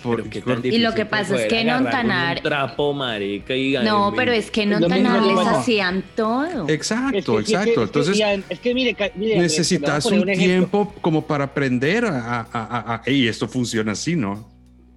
[0.03, 0.23] por-
[0.63, 4.11] Y lo que pasa es que en agarrar con Ontanar- Un trapo, marica, y No,
[4.13, 6.67] y- pero es que en Lo mismo Ontanar que les hacían todo.
[6.69, 7.69] exacto, Es que- exacto.
[7.69, 10.35] es que- Entonces y a- es que mire, mire, necesitas un ejemplo.
[10.35, 14.47] tiempo como para aprender a, a, a, a- "Ey, esto funciona así, ¿no?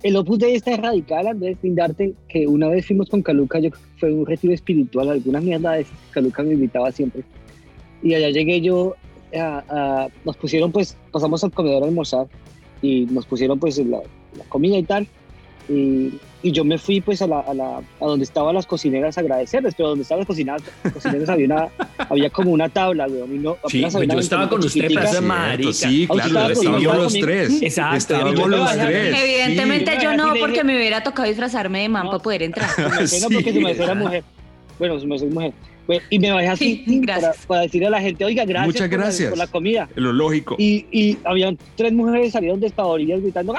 [0.03, 3.69] El Opus Dei está radical, Andrés, sin darte que una vez fuimos con Caluca, yo
[3.99, 7.23] fue un retiro espiritual, alguna mierda de Caluca me invitaba siempre.
[8.03, 8.95] Y allá llegué yo,
[9.39, 12.27] a- a- nos pusieron pues, pasamos al comedor a almorzar
[12.81, 13.99] y nos pusieron pues la,
[14.39, 15.07] la comida y tal.
[15.71, 19.17] Y, y yo me fui pues a, la, a, la- a donde estaban las cocineras
[19.17, 21.69] a agradecerles, pero donde estaban las cocineras, cocineras había, una,
[22.11, 25.73] había como una tabla, weón, y no, Sí, había yo estaba con usted, Cierto, marica.
[25.73, 27.27] Sí, claro, estábamos los conmigo.
[27.27, 27.63] tres.
[27.63, 27.97] Exacto.
[27.99, 29.17] Estábamos los tres.
[29.23, 30.03] Evidentemente Sí.
[30.03, 32.11] yo no, porque me hubiera tocado disfrazarme de man No.
[32.11, 32.69] para poder entrar.
[33.07, 33.95] Sí, porque su merced era exacto.
[33.97, 34.25] mujer.
[34.79, 35.53] Bueno, su merced es mujer.
[35.87, 37.47] Pues, y me bajé así Sí, para, gracias.
[37.47, 39.29] para decirle a la gente, oiga, gracias, Muchas por la- gracias.
[39.31, 39.89] por la comida.
[39.97, 40.57] Lo lógico.
[40.59, 43.59] Y, y habían tres mujeres salieron despavoridas gritando, ¡ah!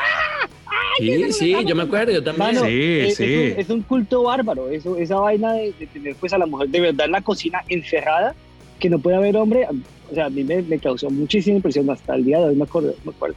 [1.02, 2.56] Sí, sí, yo me acuerdo, yo también.
[2.56, 3.24] Mano, Sí, es, sí.
[3.24, 6.46] Es, un, es un culto bárbaro, eso, esa vaina de, de tener pues a la
[6.46, 8.36] mujer de verdad en la cocina encerrada,
[8.80, 9.68] que no puede haber hombre,
[10.12, 12.64] o sea, a mí me, me causó muchísima impresión hasta el día de hoy, me
[12.64, 12.94] acuerdo.
[13.04, 13.36] Me acuerdo.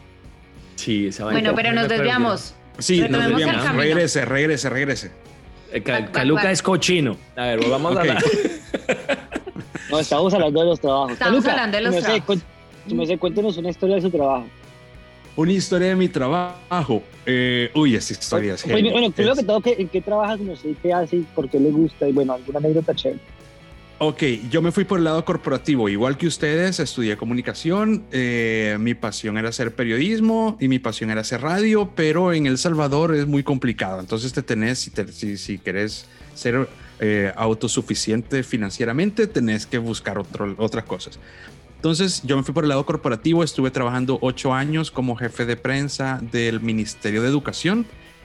[0.77, 1.41] Sí, esa vaina.
[1.41, 2.55] Bueno, pero nos desviamos.
[2.79, 3.77] Sí, nos Retomemos desviamos.
[3.77, 5.11] Regrese, regrese, regrese.
[5.73, 7.17] Eh, Caluca es cochino.
[7.37, 8.23] A ver, volvamos a la...
[9.91, 11.13] No, estábamos hablando de los trabajos.
[11.13, 12.39] Estamos Caluca, hablando de los merced, trabajos.
[12.93, 14.47] merced, cuéntenos una historia de su trabajo.
[15.37, 17.03] Una historia de mi trabajo.
[17.27, 18.91] Eh, uy, esa historia es heavy.
[18.91, 20.39] bueno, primero que todo, ¿qué- ¿en qué trabajas?
[20.41, 23.21] No sé qué hace, y por qué le gusta y bueno, alguna anécdota chévere.
[23.99, 28.95] Ok, yo me fui por el lado corporativo, igual que ustedes, estudié comunicación, eh, mi
[28.95, 33.27] pasión era hacer periodismo y mi pasión era hacer radio, pero en El Salvador es
[33.27, 36.69] muy complicado, entonces te tenés, si, te- si, si querés ser
[37.01, 41.19] eh, autosuficiente financieramente, tenés que buscar otro- otras cosas.
[41.85, 45.59] Entonces yo me fui por el lado corporativo, estuve trabajando ocho años como jefe de
[45.59, 47.85] prensa del Ministerio de Educación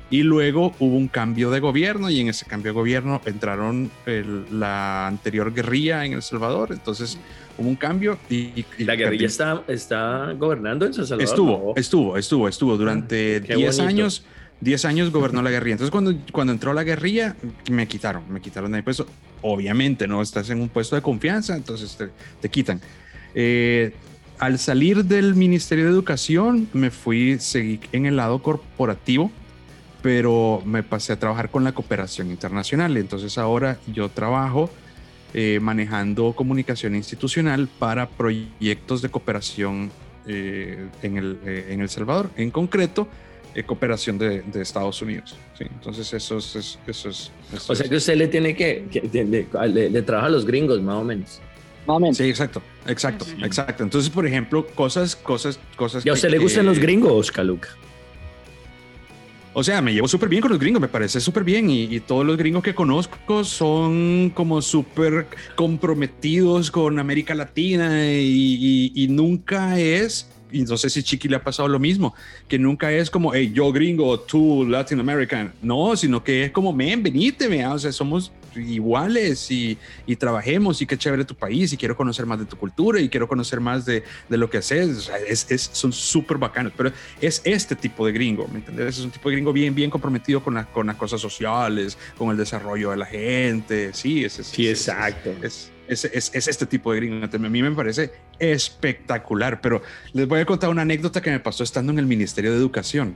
[0.09, 4.45] y luego hubo un cambio de gobierno y en ese cambio de gobierno entraron el-
[4.57, 7.17] la anterior guerrilla en El Salvador, entonces
[7.57, 8.63] hubo un cambio y...
[8.77, 11.29] y La guerrilla está, está gobernando en San Salvador.
[11.29, 11.81] Estuvo, ¿no?
[11.81, 12.77] estuvo, estuvo, estuvo.
[12.77, 13.89] Durante Qué 10 bonito.
[13.89, 14.23] años,
[14.61, 15.73] 10 años gobernó la guerrilla.
[15.73, 17.35] Entonces, cuando, cuando entró la guerrilla,
[17.69, 19.05] me quitaron, me quitaron de mi puesto.
[19.41, 22.07] Obviamente, no estás en un puesto de confianza, entonces te,
[22.39, 22.79] te quitan.
[23.35, 23.93] Eh,
[24.39, 29.31] al salir del Ministerio de Educación, me fui, seguí en el lado corporativo,
[30.01, 32.95] pero me pasé a trabajar con la cooperación internacional.
[32.95, 34.69] Entonces, ahora yo trabajo
[35.33, 39.91] eh, manejando comunicación institucional para proyectos de cooperación
[40.25, 43.07] eh, en, el, eh, en El Salvador, en concreto,
[43.65, 45.35] cooperación de, de Estados Unidos.
[45.57, 45.65] ¿sí?
[45.69, 46.55] Entonces, eso es.
[46.55, 49.89] es- eso es eso O sea es- que usted le tiene que, que- le, le-
[49.89, 51.41] le trabaja a los gringos, más o menos.
[51.87, 52.17] Más o menos.
[52.17, 53.83] Sí, exacto, exacto, exacto.
[53.83, 56.05] Entonces, por ejemplo, cosas, cosas, cosas.
[56.05, 57.69] ¿Y a que- usted le gustan que- los gringos, Caluca?
[59.53, 61.69] O sea, me llevo súper bien con los gringos, me parece súper bien.
[61.69, 68.91] Y, y todos los gringos que conozco son como súper comprometidos con América Latina y,
[68.93, 72.13] y- y nunca es, y no sé si Chiqui le ha pasado lo mismo,
[72.47, 75.53] que nunca es como, hey, yo gringo, tú Latin American.
[75.61, 80.81] No, sino que es como, men, venite, me, o sea, somos iguales y, y trabajemos
[80.81, 83.59] y qué chévere tu país y quiero conocer más de tu cultura y quiero conocer
[83.59, 84.97] más de, de lo que haces.
[84.97, 88.97] O sea, es, es- son súper bacanos, pero es este tipo de gringo, ¿me entiendes?
[88.97, 92.31] Es un tipo de gringo bien, bien comprometido con, la- con las cosas sociales, con
[92.31, 93.91] el desarrollo de la gente.
[93.93, 95.31] Sí, es, es- Sí, exacto.
[95.43, 97.15] Es, es, es- es este tipo de gringo.
[97.15, 99.81] Entonces, A mí me parece espectacular, pero
[100.13, 103.15] les voy a contar una anécdota que me pasó estando en el Ministerio de Educación.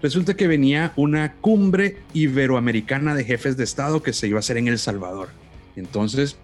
[0.00, 4.56] Resulta que venía una cumbre iberoamericana de jefes de Estado que se iba a hacer
[4.56, 5.28] en El Salvador.
[5.74, 6.36] Entonces,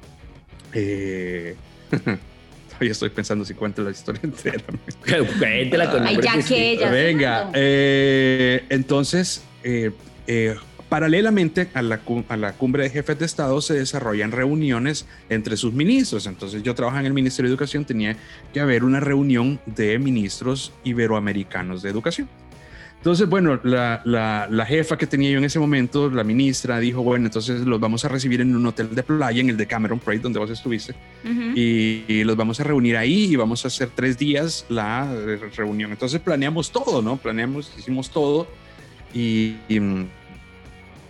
[0.73, 1.55] eh,
[2.69, 4.65] todavía estoy pensando si cuento la historia entera.
[5.39, 9.93] Cuéntela con Ay, ya que Venga, eh, entonces, eh,
[10.27, 10.57] eh,
[10.95, 15.73] paralelamente a la, a la cumbre de jefes de Estado se desarrollan reuniones entre sus
[15.73, 16.29] ministros.
[16.29, 18.17] Entonces yo trabajaba en el Ministerio de Educación, tenía
[18.53, 22.29] que haber una reunión de ministros iberoamericanos de educación.
[22.99, 27.03] Entonces, bueno, la, la- la jefa que tenía yo en ese momento, la ministra, dijo,
[27.03, 29.99] bueno, entonces los vamos a recibir en un hotel de playa, en el de Cameron
[29.99, 30.95] Parade, donde vos estuviste
[31.57, 35.41] y, y los vamos a reunir ahí y vamos a hacer tres días la eh,
[35.57, 35.91] reunión.
[35.91, 37.17] Entonces planeamos todo, ¿no?
[37.17, 38.47] Planeamos, hicimos todo
[39.13, 40.07] y, y, mm,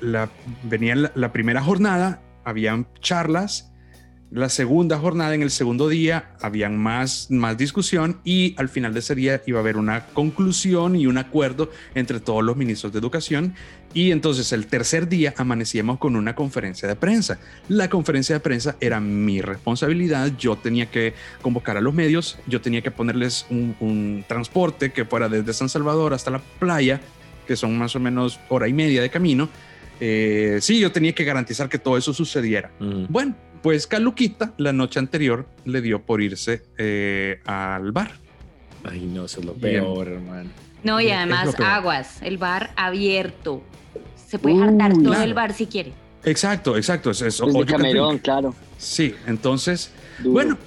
[0.05, 0.31] la,
[0.62, 3.73] venía la, primera jornada, habían charlas,
[4.31, 8.99] la segunda jornada, en el segundo día, habían más, más discusión y al final de
[8.99, 12.99] ese día iba a haber una conclusión y un acuerdo entre todos los ministros de
[12.99, 13.55] educación
[13.93, 17.38] y entonces el tercer día amanecíamos con una conferencia de prensa.
[17.69, 20.33] La conferencia de prensa era mi responsabilidad.
[20.37, 25.29] Yo tenía que convocar a los medios, yo tenía que ponerles un transporte que fuera
[25.29, 27.01] desde San Salvador hasta la playa,
[27.47, 29.49] que son más o menos hora y media de camino.
[30.00, 32.70] Eh, sí, yo tenía que garantizar que todo eso sucediera.
[32.78, 33.07] Mm.
[33.09, 38.12] Bueno, pues Caluquita la noche anterior le dio por irse eh, al bar.
[38.85, 39.83] Ay, no, eso es lo Bien.
[39.83, 40.50] peor, hermano.
[40.83, 43.62] No, y además aguas, el bar abierto.
[44.28, 45.22] Se puede hartar todo claro.
[45.22, 45.92] el bar si quiere.
[46.24, 47.11] Exacto, exacto.
[47.11, 48.54] Es, es Desde all you can Camerón, claro.
[48.76, 50.33] Sí, entonces duro.
[50.33, 50.59] Bueno,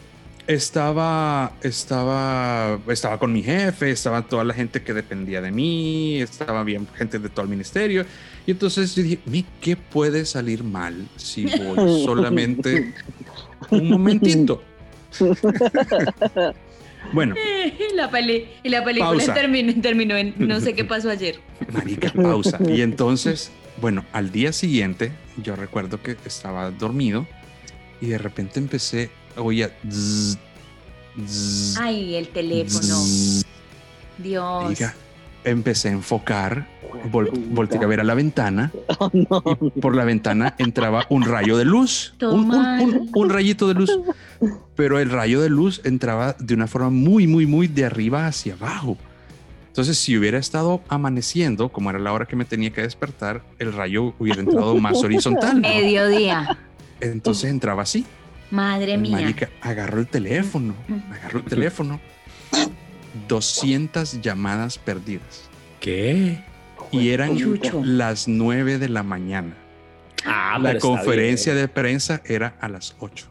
[0.47, 6.63] estaba, estaba, estaba con mi jefe, estaba toda la gente que dependía de mí, estaba
[6.63, 8.05] bien gente de todo el ministerio.
[8.45, 12.93] Y entonces yo dije, "Mi, ¿qué puede salir mal si voy solamente
[13.71, 14.63] un momentito?
[17.13, 19.33] bueno, Y la, peli- y la película Pausa.
[19.33, 21.39] terminó, terminó en no sé qué pasó ayer.
[21.73, 22.57] marica, pausa.
[22.67, 25.11] Y entonces, bueno, al día siguiente,
[25.43, 27.27] yo recuerdo que estaba dormido
[28.01, 30.37] y de repente empecé, oía, zzz,
[31.25, 32.81] zzz, Ay, el teléfono.
[32.81, 33.43] zzz.
[34.17, 34.79] Dios.
[35.43, 36.67] Empecé a enfocar,
[37.11, 39.43] vol- volteé a ver a la ventana Oh, no.
[39.75, 43.97] y por la ventana entraba un rayo de luz, un- un rayito de luz,
[44.75, 48.55] pero el rayo de luz entraba de una forma muy, muy, muy de arriba hacia
[48.55, 48.97] abajo.
[49.67, 53.71] Entonces, si hubiera estado amaneciendo, como era la hora que me tenía que despertar, el
[53.73, 55.61] rayo hubiera entrado más horizontal.
[55.61, 56.57] Mediodía.
[56.99, 58.03] Entonces entraba así.
[58.51, 59.17] Madre El mía.
[59.19, 60.75] marica agarró el teléfono,
[61.11, 61.99] agarró el teléfono.
[63.27, 65.49] 200 llamadas perdidas.
[65.79, 66.43] ¿Qué?
[66.91, 67.81] y eran Chucho.
[67.83, 69.55] las 9 de la mañana.
[70.25, 71.65] Ah, la conferencia bien.
[71.65, 73.27] de prensa era a las 8.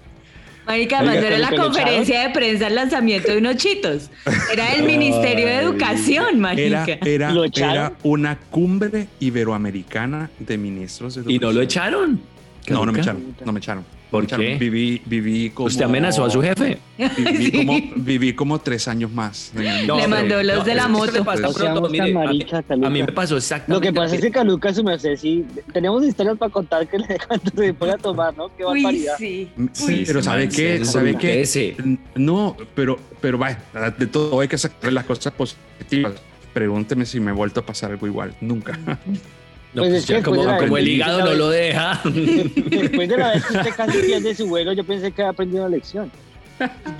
[0.69, 4.11] Marica, además no era ¿pero la conferencia de prensa el lanzamiento de unos chitos.
[4.53, 5.55] Era el Ministerio de.
[5.59, 6.85] Educación, marica.
[7.03, 11.63] era, era una cumbre iberoamericana de ministros de ¿Y no lo educación.
[11.63, 12.21] echaron?
[12.69, 13.35] No, no me echaron.
[13.43, 13.83] No me echaron.
[14.09, 14.55] ¿Por qué?
[14.55, 15.67] Viví, viví como.
[15.67, 16.79] ¿Usted amenazó a su jefe?
[16.97, 17.51] Viví, Sí.
[17.51, 19.51] como, viví como tres años más.
[19.85, 21.23] No, Le mandó los de la moto.
[21.23, 22.45] No pronto, mire, a mí-
[22.85, 23.73] a, me pasó exactamente.
[23.73, 27.17] Lo que pasa es que Caluca, su merced, sí, tenemos historias para contar que le
[27.27, 28.49] cuando se pone a tomar, ¿no?
[28.57, 29.15] Qué Uy, barbaridad.
[29.19, 29.49] sí.
[29.73, 30.83] Sí, Uy, pero ¿sabe qué?
[30.85, 31.41] ¿Sabe qué?
[31.41, 31.75] ese.
[32.15, 33.59] No, pero, pero vaya,
[33.97, 36.13] de todo hay que sacar las cosas positivas.
[36.53, 38.35] Pregúnteme si me he vuelto a pasar algo igual.
[38.41, 38.77] Nunca.
[39.73, 42.01] No, Pues pues es que ya como, de como el hígado no lo deja.
[42.05, 45.63] Después de la vez que usted casi pierde su vuelo, yo pensé que había aprendido
[45.65, 46.11] la lección.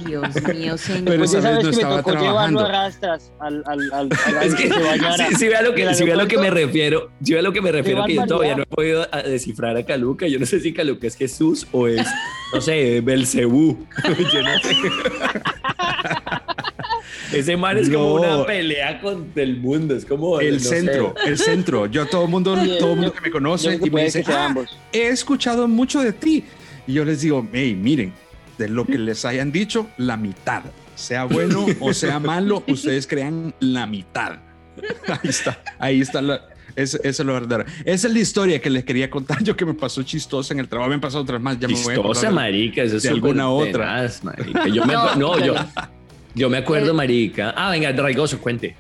[0.06, 0.24] Dios
[0.56, 1.04] mío, señor.
[1.06, 2.66] Pero Pues esa vez no que me estaba tocó llevarlo trabajando.
[2.66, 5.28] a rastras al, al, al, al Es que, se bañara.
[5.30, 7.34] si, si ve a lo que, ¿Del si ve a lo que me refiero, si
[7.34, 9.84] ve a lo que me refiero, que yo todavía no he podido a- descifrar a
[9.84, 10.28] Caluca.
[10.28, 12.08] Yo no sé si Caluca es Jesús o es,
[12.54, 13.86] no sé, Belcebú.
[14.32, 14.76] Yo no sé.
[17.34, 18.38] Ese man es como No.
[18.38, 19.96] una pelea contra el mundo.
[19.96, 20.70] Es como El no sé.
[20.70, 21.86] centro, el centro.
[21.86, 24.46] Yo todo el mundo, Sí, todo el mundo que me conoce y me dice, "Ah,
[24.46, 24.78] ambos.
[24.92, 26.44] he escuchado mucho de ti.
[26.88, 28.14] Y yo les digo, hey, miren,
[28.58, 30.64] de lo que les hayan dicho, la mitad.
[30.96, 34.40] Sea bueno o sea malo, ustedes crean la mitad.
[35.08, 36.42] Ahí está, ahí está la...
[36.76, 37.66] Es, eso es lo verdadero.
[37.84, 40.70] Esa es la historia que les quería contar yo que me pasó chistosa en el
[40.70, 40.88] trabajo.
[40.90, 41.60] Me han pasado otras más.
[41.60, 42.84] Ya me voy a Chistosa, marica.
[42.84, 43.96] Eso es de alguna otra.
[43.98, 44.68] tenaz, marica.
[44.68, 45.56] Yo me, No, no, yo,
[46.36, 47.54] yo me acuerdo, Eh, marica.
[47.56, 48.76] Ah, venga, Raigoso, cuente.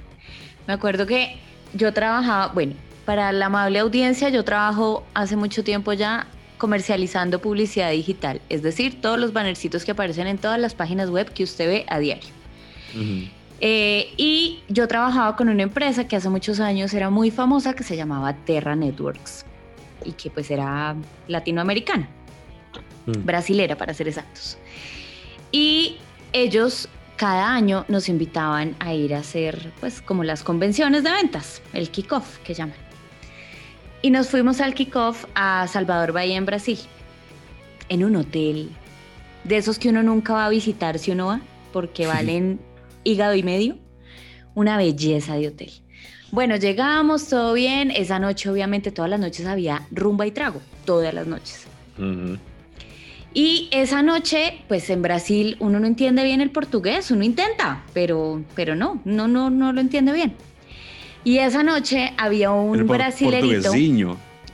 [0.67, 1.37] Me acuerdo que
[1.73, 2.73] yo trabajaba, bueno,
[3.05, 8.99] para la amable audiencia, yo trabajo hace mucho tiempo ya comercializando publicidad digital, es decir,
[9.01, 12.29] todos los bannercitos que aparecen en todas las páginas web que usted ve a diario.
[13.61, 17.83] Eh, y yo trabajaba con una empresa que hace muchos años era muy famosa que
[17.83, 19.45] se llamaba Terra Networks
[20.05, 20.95] y que pues era
[21.27, 22.07] latinoamericana,
[23.05, 23.25] Mm.
[23.25, 24.57] brasilera para ser exactos.
[25.51, 25.97] Y
[26.33, 26.87] ellos
[27.19, 31.89] cada año nos invitaban a ir a hacer pues como las convenciones de ventas, el
[31.89, 32.77] kickoff que llaman.
[34.01, 36.79] Y nos fuimos al kickoff a Salvador Bahía en Brasil,
[37.89, 38.69] en un hotel,
[39.43, 41.41] de esos que uno nunca va a visitar si uno va,
[41.73, 42.61] porque valen
[43.03, 43.77] hígado y medio.
[44.55, 45.73] Una belleza de hotel.
[46.31, 47.91] Bueno, llegamos, todo bien.
[47.91, 51.65] Esa noche, obviamente, todas las noches había rumba y trago, todas las noches.
[51.97, 52.37] Ujú.
[53.33, 58.43] Y esa noche, pues en Brasil uno no entiende bien el portugués, uno intenta, pero,
[58.55, 60.35] pero no, no, no, no lo entiende bien.
[61.23, 63.71] Y esa noche había un brasilerito,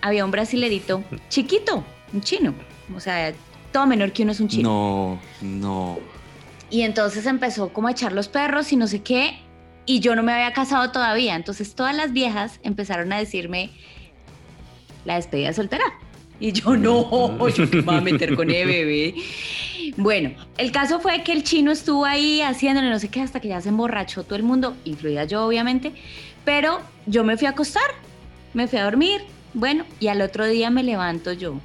[0.02, 2.54] había un brasilerito chiquito, un chino,
[2.96, 3.34] o sea,
[3.72, 5.20] todo menor que uno es un chino.
[5.42, 6.00] No, no.
[6.70, 9.40] Y entonces empezó como a echar los perros y no sé qué,
[9.86, 13.70] y yo no me había casado todavía, entonces todas las viejas empezaron a decirme
[15.06, 15.86] la despedida soltera.
[16.40, 19.16] Y yo no, yo qué me voy a meter con el bebé.
[19.98, 23.50] Bueno, el caso fue que el chino estuvo ahí haciéndole no sé qué hasta que
[23.50, 25.94] ya se emborrachó todo el mundo, incluida yo obviamente,
[26.44, 27.90] pero yo me fui a acostar,
[28.54, 29.22] me fui a dormir,
[29.54, 31.60] bueno, y al otro día me levanto yo,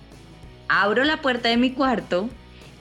[0.68, 2.30] abro la puerta de mi cuarto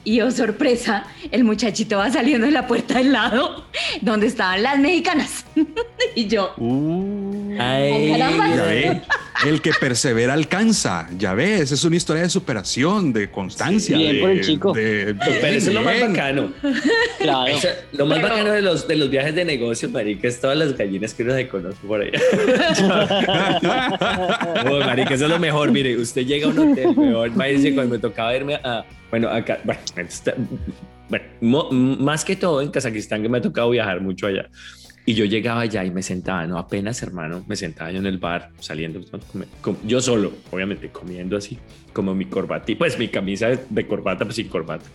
[0.03, 3.65] y oh sorpresa, el muchachito va saliendo de la puerta del lado
[4.01, 5.45] donde estaban las mexicanas.
[6.15, 8.55] y yo, Uh, Ay, caramba.
[8.55, 9.01] ya ve,
[9.47, 11.07] el que persevera alcanza.
[11.17, 13.97] Ya ves, es una historia de superación, de constancia.
[13.97, 14.73] Sí, bien de- por el chico.
[14.73, 16.51] de- Pero eso es lo más bacano.
[17.19, 17.53] Claro.
[17.93, 20.77] Lo más Pero- bacano de los, de los viajes de negocio, marica, es todas las
[20.77, 22.19] gallinas que uno se conoce por allá.
[24.69, 25.71] Oh, marica, eso es lo mejor.
[25.71, 28.85] Mire, usted llega a un hotel, cuando me tocaba irme a...
[29.09, 29.59] Bueno, acá...
[31.09, 34.47] Bueno, más que todo en Kazajistán, que me ha tocado viajar mucho allá.
[35.05, 38.19] Y yo llegaba allá y me sentaba, no apenas, hermano, me sentaba yo en el
[38.19, 39.01] bar, saliendo,
[39.83, 41.57] yo solo, obviamente, comiendo así,
[41.93, 44.85] como mi corbata, y pues mi camisa de, corbata, pues sin corbata.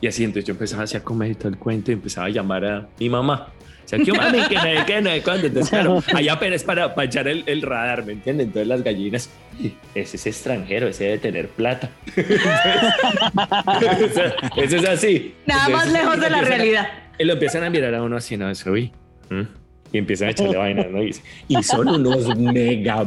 [0.00, 2.64] Y así, entonces yo empezaba así a comer todo el cuento y empezaba a llamar
[2.64, 3.48] a mi mamá.
[3.92, 4.38] O sea, ¿qué mami?
[4.48, 4.86] ¿Qué no?
[4.86, 5.10] ¿Qué no?
[5.24, 5.46] ¿Cuándo?
[5.48, 8.46] Entonces, claro, allá apenas para, para echar el, el radar, ¿me entienden?
[8.46, 9.30] Entonces las gallinas,
[9.96, 11.90] ese es extranjero, ese debe tener plata.
[14.00, 14.22] eso,
[14.56, 15.34] eso es así.
[15.46, 16.88] nada más Entonces, lejos de la a- realidad.
[17.18, 18.48] y lo empiezan a mirar a uno así, ¿no?
[18.48, 18.92] Eso, uy.
[19.28, 19.42] ¿mm?
[19.92, 21.02] Y empiezan a echarle vainas, ¿no?
[21.02, 21.16] Y,
[21.48, 23.04] y son unos mega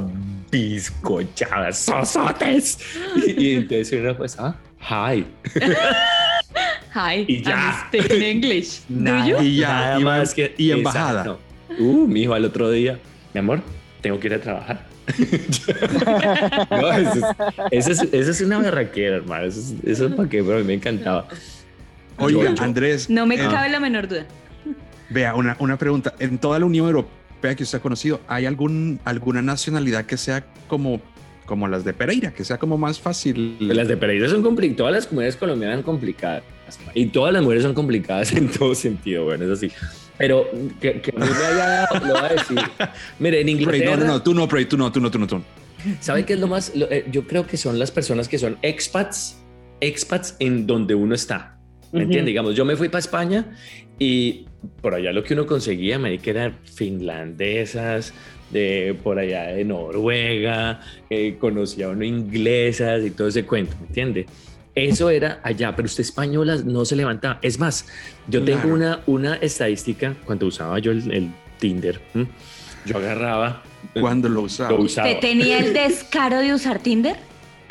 [0.51, 2.77] bizcochadas, sosotes.
[3.25, 5.25] Y, y entonces uno pues, ah, hi.
[6.95, 7.51] Hi, Y ya.
[7.51, 8.81] I'm speaking English.
[8.89, 9.41] Do you?
[9.41, 10.53] Y ya, Nada y, más que...
[10.57, 11.21] y embajada.
[11.21, 11.39] Exacto.
[11.79, 12.99] Uh, mi hijo al otro día,
[13.33, 13.61] mi amor,
[14.01, 14.85] tengo que ir a trabajar.
[16.69, 17.11] no, eso
[17.71, 19.45] es, eso es, eso es una berraquera, hermano.
[19.45, 21.27] Eso es, eso es para qué, pero a mí me encantaba.
[22.17, 24.25] Oiga, Yo- yo- Andrés, No me eh, cabe la menor duda.
[25.09, 26.13] vea, una, una pregunta.
[26.19, 30.45] En toda la Unión Europea que usted ha conocido, ¿hay algún, alguna nacionalidad que sea
[30.67, 31.01] como,
[31.45, 33.57] como las de Pereira, que sea como más fácil?
[33.59, 34.77] Las de Pereira son complicadas.
[34.77, 36.43] Todas las comunidades colombianas son complicadas.
[36.93, 39.69] Y todas las mujeres son complicadas en todo sentido, bueno, es así.
[40.17, 40.47] Pero
[40.79, 42.57] que, que a mí me haya dado, lo voy a decir.
[43.19, 45.27] Mire, en Inglaterra, no, no, no, tú no, Prey, tú no, tú no, tú no,
[45.27, 45.43] tú no.
[45.99, 46.75] ¿sabe qué es lo más?
[46.75, 49.37] lo- eh, yo creo que son las personas que son expats,
[49.81, 51.57] expats en donde uno está.
[51.91, 52.03] ¿Me Ujú.
[52.05, 52.29] entiende?
[52.29, 53.55] Digamos, yo me fui para España
[53.99, 54.45] y
[54.81, 58.13] por allá lo que uno conseguía, me que eran finlandesas,
[58.51, 64.25] de por allá de Noruega, eh, conocía uno inglesas y todo ese cuento, ¿me entiende?
[64.75, 67.37] Eso era allá, pero usted españolas no se levantaba.
[67.41, 67.85] Es más,
[68.27, 68.61] yo Claro.
[68.61, 72.01] tengo una, una estadística cuando usaba yo el, el Tinder.
[72.15, 72.27] ¿m?
[72.85, 73.63] Yo agarraba.
[73.99, 74.71] ¿Cuándo lo usaba?
[74.71, 75.07] Lo usaba.
[75.07, 77.17] ¿Te tenía el descaro de usar Tinder?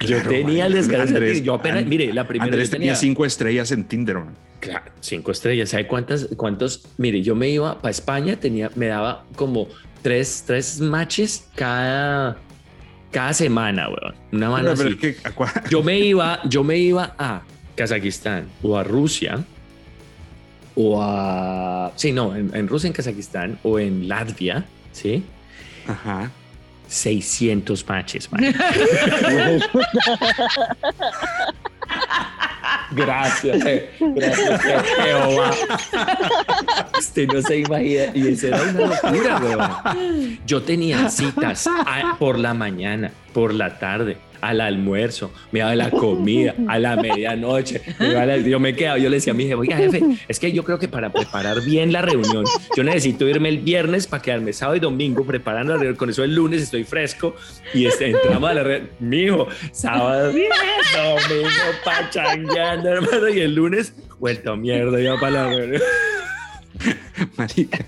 [0.01, 0.83] Yo Claro, tenía el man.
[0.83, 1.15] descanso.
[1.15, 4.35] Andrés, yo apenas, And- mire, la primera Andrés yo tenía cinco estrellas en Tinder, man.
[4.61, 5.71] Claro, cinco estrellas.
[5.71, 6.29] ¿Sabe cuántas?
[6.37, 6.83] ¿Cuántos?
[6.99, 9.67] Mire, yo me iba para España, tenía, me daba como
[10.03, 12.37] tres, tres matches cada,
[13.13, 14.15] cada semana, weón.
[14.33, 14.99] Una mano Pero así.
[15.01, 17.43] es que, ¿a cua- Yo me iba, yo me iba a
[17.77, 19.45] Kazajistán o a Rusia
[20.75, 25.23] o a, sí, no, en, en Rusia, en Kazajistán o en Latvia, sí.
[25.87, 26.31] Ajá.
[26.93, 28.43] 600 matches, man.
[32.93, 35.51] Gracias, eh, gracias, eh, Jehová.
[36.99, 40.39] Usted no se imagina, y eso era una locura, weón.
[40.47, 45.91] Yo tenía citas a- por la mañana, por la tarde, al almuerzo, me daba la
[45.91, 47.81] comida, a la medianoche.
[47.99, 50.03] me iba a la- yo me quedaba, yo le decía a mi jefe, oiga, jefe,
[50.29, 52.45] es que yo creo que para preparar bien la reunión,
[52.77, 55.97] yo necesito irme el viernes para quedarme sábado y domingo preparando la reunión.
[55.97, 57.35] Con eso el lunes estoy fresco
[57.73, 58.91] y entramos a la reunión.
[59.01, 61.49] Mijo, sábado domingo
[61.85, 65.83] pachangueando, hermano, y el lunes, vuelto mierda, ya para la reunión.
[67.37, 67.85] Marica.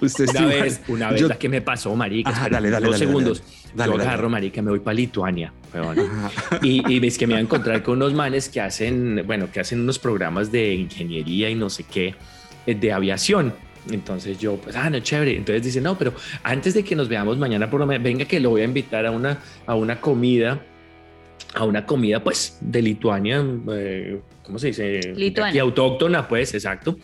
[0.00, 2.86] Usted Una vez, una vez yo- la que me pasó, marica, Ajá, espera, dale, dale,
[2.86, 3.42] dos dale, segundos.
[3.42, 4.08] dale, dale, yo dale.
[4.10, 5.52] agarro, marica, me voy para Lituania.
[6.62, 9.60] Y, y es que me iba a encontrar con unos manes que hacen, bueno, que
[9.60, 12.14] hacen unos programas de ingeniería y no sé qué,
[12.66, 13.52] eh, de aviación.
[13.90, 15.36] Entonces yo, pues, ah, no, chévere.
[15.36, 16.12] Entonces dice, no, pero
[16.44, 19.06] antes de que nos veamos mañana por lo menos, venga que lo voy a invitar
[19.06, 20.60] a una, a una comida,
[21.54, 25.12] a una comida, pues, de Lituania, eh, ¿cómo se dice?
[25.16, 25.56] Lituania.
[25.56, 26.96] Y autóctona, pues, exacto.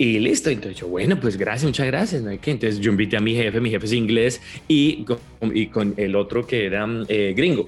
[0.00, 2.52] Y listo, entonces yo, bueno, pues gracias, muchas gracias, ¿no hay qué?
[2.52, 5.18] Entonces yo invité a mi jefe, mi jefe es inglés, y con,
[5.54, 7.66] y con el otro que era eh, gringo.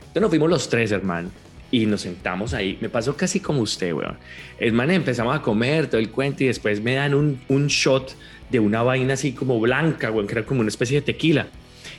[0.00, 1.30] Entonces nos fuimos los tres, hermano,
[1.70, 2.76] y nos sentamos ahí.
[2.82, 4.18] Me pasó casi como usted, weón.
[4.58, 8.14] El man empezamos a comer todo el cuento y después me dan un, un shot
[8.50, 11.46] de una vaina así como blanca, weón, que era como una especie de tequila.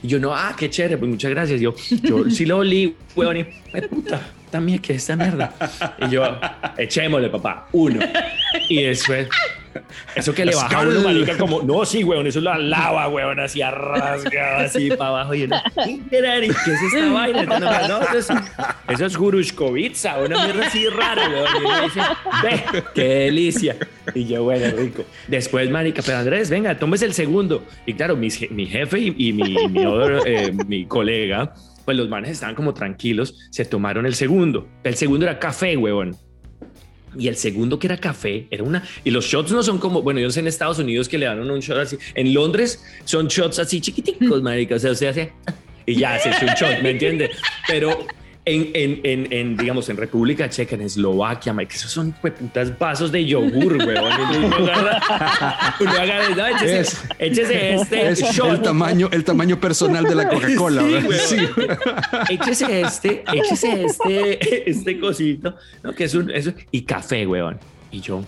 [0.04, 1.60] Y yo, no, ah, qué chévere, pues muchas gracias.
[1.60, 4.22] Yo, yo sí lo olí, weón, y "Eh, puta,
[4.52, 5.52] también que esta mierda.
[6.00, 6.24] Y yo,
[6.78, 8.02] echémosle, papá, uno.
[8.70, 9.28] Y después,
[10.16, 13.40] eso que le baja a marica, como, no, sí, weón, eso es la lava, weón,
[13.40, 15.34] así arrasgado, así para abajo.
[15.36, 15.58] Y uno,
[16.10, 16.38] ¿qué era?
[16.38, 17.44] ¿Y ¿qué es esta vaina?
[17.44, 18.30] No, no, eso es,
[18.90, 21.48] eso es Gurushkovica, una mierda así rara, weón.
[21.62, 22.02] Y uno dice,
[22.44, 23.76] ve, qué delicia.
[24.14, 25.04] Y yo, bueno, rico.
[25.28, 27.64] Después, marica, pero Andrés, venga, tomes el segundo.
[27.86, 31.54] Y claro, mi, mi jefe y, y mi, mi, otro, eh, mi colega,
[31.86, 34.68] pues los manes estaban como tranquilos, se tomaron el segundo.
[34.84, 36.16] El segundo era café, huevón.
[37.18, 38.84] Y el segundo que era café, era una...
[39.04, 41.40] Y los shots no son como, bueno, yo sé en Estados Unidos que le dan
[41.40, 41.98] un shot así.
[42.16, 44.76] En Londres son shots así chiquiticos, marica.
[44.76, 45.34] O sea, se hace...
[45.86, 47.30] Y ya se echa un shot, ¿me entiende?
[47.68, 48.08] Pero
[48.46, 53.12] en, en, en, en, digamos, en República Checa, en Eslovaquia, marica, esos son putas vasos
[53.12, 53.78] de yogur.
[53.78, 53.82] Y
[55.84, 58.50] uno agarra, échese, Es- échese este Es shot.
[58.52, 60.84] el tamaño, el tamaño personal de la Coca-Cola.
[61.26, 61.38] Sí.
[61.38, 61.48] Sí.
[62.30, 65.94] échese este, échese este, este cosito, ¿no?
[65.94, 67.58] Que es un, eso, y café, weón.
[67.92, 68.24] Y yo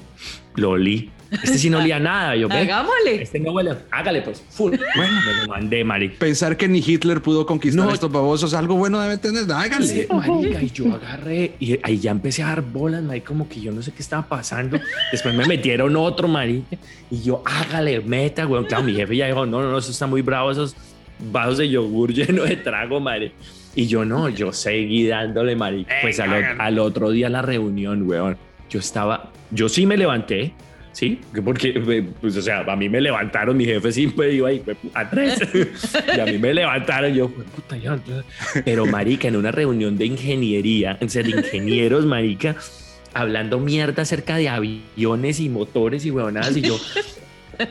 [0.56, 1.12] lo olí.
[1.32, 2.36] Este sí no olía nada.
[2.36, 3.22] Yo, ve, Hagámosle.
[3.22, 3.74] este no huele.
[3.92, 4.44] Hágale, pues.
[4.50, 4.76] Full.
[4.96, 6.16] Bueno, me lo mandé, marica.
[6.20, 7.92] Pensar que ni Hitler pudo conquistar No.
[7.94, 9.44] estos babosos, algo bueno debe tener.
[9.52, 9.88] Háganle.
[9.88, 13.60] Sí, marica, y yo agarré y ahí ya empecé a dar bolas, marica, como que
[13.62, 14.80] yo no sé qué estaba pasando.
[15.12, 16.78] Después me metieron otro, marica,
[17.12, 18.66] y yo, hágale, meta, weón.
[18.66, 20.76] Claro, mi jefe ya dijo, no, no, no, eso está muy bravo, esos
[21.32, 23.36] vasos de yogur lleno de trago, marica.
[23.78, 25.94] Y yo, no, yo seguí dándole, marica.
[26.02, 28.38] Pues al, al otro día la reunión, weón,
[28.70, 30.54] yo estaba, yo sí me levanté,
[30.96, 31.20] ¿sí?
[31.44, 35.10] Porque, pues, o sea, a mí me levantaron, mi jefe siempre iba ahí, pues, a
[35.10, 35.40] tres.
[36.16, 38.00] y a mí me levantaron, yo, puta, ya.
[38.08, 38.24] ya.
[38.64, 42.56] Pero, marica, en una reunión de ingeniería, en ser ingenieros, marica,
[43.14, 46.78] hablando mierda acerca de aviones y motores y huevonadas, y yo,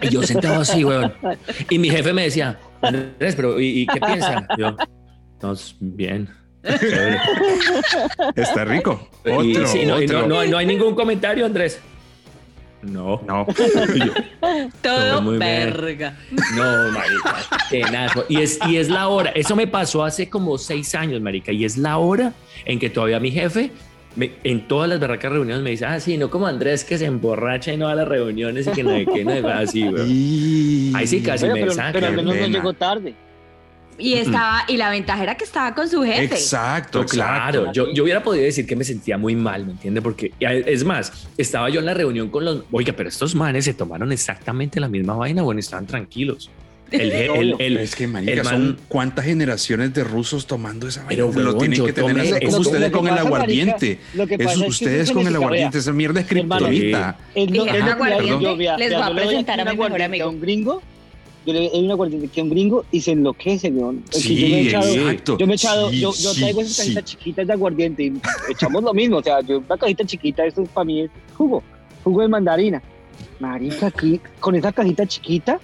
[0.03, 1.13] y yo sentado así, weón.
[1.71, 4.47] Y mi jefe me decía, Andrés, pero ¿y, y qué piensa?
[4.59, 4.77] Yo,
[5.43, 6.29] no, bien.
[6.63, 7.19] chévere".
[8.37, 9.09] Está rico.
[9.25, 10.29] Y- Otro, sí, no, y no, otro.
[10.29, 11.81] no, no hay ningún comentario, Andrés.
[12.85, 13.21] No.
[13.27, 13.47] No.
[14.83, 15.41] Todo Todo muy bien.
[15.41, 16.17] verga.
[16.57, 17.37] No, marica,
[17.71, 18.25] tenazo.
[18.29, 21.65] Y es, y es la hora, eso me pasó hace como seis años, marica, y
[21.65, 22.33] es la hora
[22.65, 23.71] en que todavía mi jefe,
[24.17, 27.07] me- en todas las barracas reuniones me dice, ah, sí, no como Andrés que se
[27.07, 29.87] emborracha y no va a las reuniones y que no de qué, no de así,
[29.89, 30.93] güey.
[30.95, 31.93] Ahí sí casi Bueno, me pero, saca.
[31.93, 33.15] pero al menos no llegó tarde.
[33.99, 36.25] Y estaba, y la ventaja era que estaba con su jefe.
[36.25, 37.73] Exacto, claro, exacto.
[37.73, 40.03] yo, yo hubiera podido decir que me sentía muy mal, ¿me entiende?
[40.03, 43.75] Porque es más, estaba yo en la reunión con los, oiga, pero estos manes se
[43.75, 46.51] tomaron exactamente la misma vaina, bueno, estaban tranquilos.
[46.91, 51.05] El, el, el- es que, marica, el man- son cuántas generaciones de rusos tomando esa
[51.09, 51.43] Pero, vaina.
[51.43, 53.99] Lo huevón, tienen yo que tener tomé- eso- como lo ustedes lo con el aguardiente.
[54.15, 56.27] lo es ustedes con el aguardiente, esa mierda es.
[56.31, 56.47] Es lo-
[57.37, 60.29] es lo que aguardiente, les voy a presentar a mi mejor amigo.
[60.31, 60.83] un gringo,
[61.47, 64.03] yo le doy un aguardiente aquí a un gringo y se enloquece, weón.
[64.11, 65.39] Es que Sí, yo me he echado, exacto.
[65.39, 66.83] yo me he echado, Sí, yo, yo sí, traigo esas sí.
[66.83, 68.13] cajitas chiquitas de aguardiente y
[68.51, 69.19] echamos lo mismo.
[69.19, 71.63] O sea, yo una cajita chiquita, esto para mí es jugo,
[72.03, 72.83] jugo de mandarina.
[73.41, 75.61] Marica, aquí con esa cajita chiquita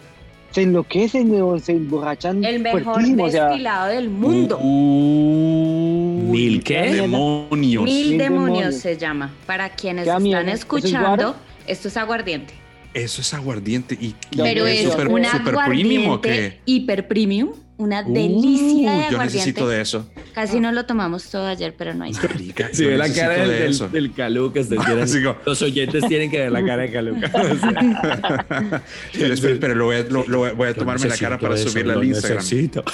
[0.50, 4.58] se enloquecen, weón, se emborrachan El mejor fuertísimo, o sea, destilado del mundo.
[4.58, 6.94] Uy, ¿Mil qué?
[6.94, 7.84] Demonios.
[7.84, 9.32] Mil demonios se llama.
[9.46, 10.42] Para quienes están mierda.
[10.42, 12.59] ¿Eso es escuchando, esto es aguardiente.
[12.94, 13.96] Eso es aguardiente.
[14.00, 16.60] Y, y Pero ¿es es super, un super premium o qué?
[16.66, 19.64] hiper premium, una delicia de Uh, Yo necesito aguardiente.
[19.66, 20.06] de eso.
[20.34, 22.12] Casi no lo tomamos todo ayer, pero no hay.
[22.22, 23.88] Marica, Sí, yo ve la cara del, de del, eso.
[23.88, 24.60] del Caluca.
[24.60, 27.30] ustedes tienen- Así como- los oyentes tienen que ver la cara de Caluca.
[27.34, 30.76] O sea, Pero espera, espera, lo voy a, lo- lo voy a- voy a yo
[30.76, 32.38] tomarme la cara para eso, subirla al Instagram.
[32.38, 32.84] Necesito,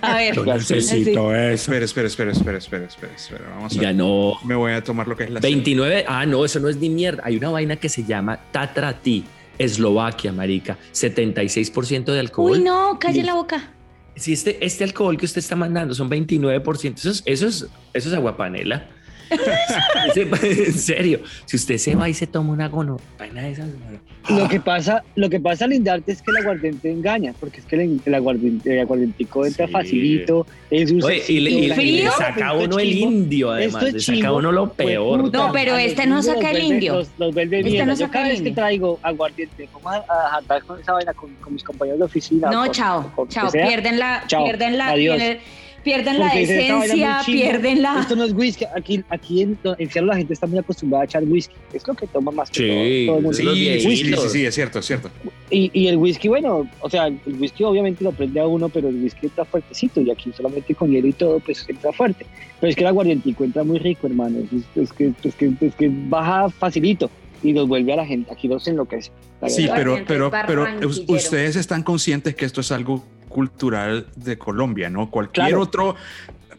[0.00, 1.72] A ver, yo necesito eso.
[1.72, 3.44] Espera, espera, espera, espera, espera, espera, espera.
[3.54, 4.34] Vamos a Ya no.
[4.44, 6.04] Me voy a tomar lo que es la 29.
[6.08, 7.22] Ah, no, eso no es ni mierda.
[7.24, 9.22] Hay una vaina que se llama Tatra Tea,
[9.58, 10.76] Eslovaquia, marica.
[10.92, 12.52] 76% de alcohol.
[12.52, 13.70] Uy, no, calle la boca.
[14.16, 18.08] Si este, este alcohol que usted está mandando son 29%, eso es, eso es, eso
[18.08, 18.76] es agua panela.
[18.78, 19.01] Ese-
[20.16, 23.68] en serio, si usted se va y se toma una gono, vaina de esas.
[24.28, 27.74] Lo que pasa, lo que pasa, Lindarte, es que el aguardiente engaña, porque es que
[27.76, 29.72] el, el aguardiente, el aguardientico entra Sí.
[29.72, 33.82] facilito, es Oye, y, le- y- dulcecito, y le saca a uno el indio, además.
[33.82, 34.36] Esto es Le saca a chimbo.
[34.38, 35.20] uno lo peor.
[35.22, 36.94] Puta, No, pero a este no saca el indio.
[36.94, 37.86] Los, los vuelve Este mierda.
[37.86, 38.62] no Yo saca cada el vez que indio.
[38.62, 42.48] traigo aguardiente, como a, a jantar con esa vaina con, con mis compañeros de oficina.
[42.50, 43.50] No, con- chao, con chao.
[43.50, 45.16] sea, Pierden la, Chao, pierden la, adiós.
[45.16, 45.38] pierden,
[45.82, 47.40] pierden la porque dicen, "Esta vaina es muy esencia, chimbo".
[47.40, 48.00] pierden la.
[48.00, 48.64] Esto no es whisky.
[48.76, 51.54] Aquí, aquí en, en Seattle la gente está muy acostumbrada a echar whisky.
[51.72, 53.36] Es lo que toma más que Sí, todo, todo el mundo.
[53.36, 55.10] Sí, sí, sí, sí, sí, es cierto, es cierto.
[55.50, 58.88] Y, y el whisky, bueno, o sea, el whisky obviamente lo prende a uno, pero
[58.88, 62.26] el whisky entra fuertecito y aquí solamente con hielo y todo, pues entra fuerte.
[62.60, 64.38] Pero es que el aguardientico entra muy rico, hermano.
[64.38, 67.10] Es, es que, es, que, es que baja facilito
[67.42, 68.32] y los vuelve a la gente.
[68.32, 69.10] Aquí los enloquece.
[69.40, 70.66] la Sí, pero, pero, pero
[71.08, 75.10] ustedes están conscientes que esto es algo cultural de Colombia, ¿no?
[75.10, 75.62] Cualquier Claro.
[75.62, 75.96] otro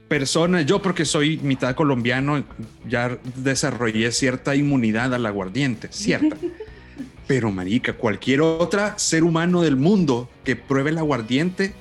[0.07, 2.43] persona, yo porque soy mitad colombiano,
[2.87, 6.35] ya desarrollé cierta inmunidad al aguardiente, cierta.
[7.27, 11.73] Pero, marica, cualquier otra ser humano del mundo que pruebe el aguardiente,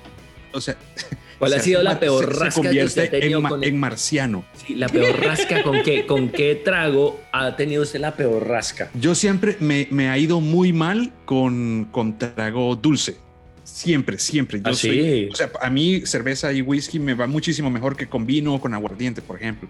[0.53, 0.76] o sea,
[1.38, 4.45] ¿Cuál ha sido la peor se- se rasca que usted ha convierte tenido en marciano.
[4.64, 8.90] Sí, la peor rasca, ¿con qué, ¿con qué trago ha tenido usted la peor rasca?
[8.95, 13.16] Yo siempre me, me ha ido muy mal con, con trago dulce.
[13.65, 14.59] Siempre, siempre.
[14.61, 15.29] Yo ¿Ah, soy, sí?
[15.33, 18.61] o sea, a mí cerveza y whisky me va muchísimo mejor que con vino o
[18.61, 19.69] con aguardiente, por ejemplo.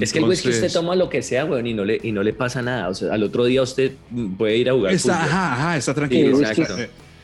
[0.00, 2.22] Es que el whisky usted toma lo que sea, weón, y no le, y no
[2.22, 2.88] le pasa nada.
[2.88, 3.92] O sea, al otro día usted
[4.36, 5.28] puede ir a jugar Está, fútbol.
[5.28, 6.38] ajá, ajá, está Sí, tranquilo.
[6.40, 6.76] exacto.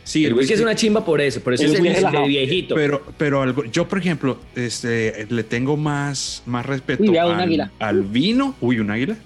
[0.04, 1.94] Sí, el whisky es una chimba por eso, por eso El es el whisky es
[2.02, 2.26] de relajado.
[2.26, 2.74] viejito.
[2.74, 7.34] Pero, pero algo, yo, por ejemplo, este, le tengo más, más respeto Uy, vea, un
[7.34, 8.56] al, al vino.
[8.60, 9.16] Uy, un águila.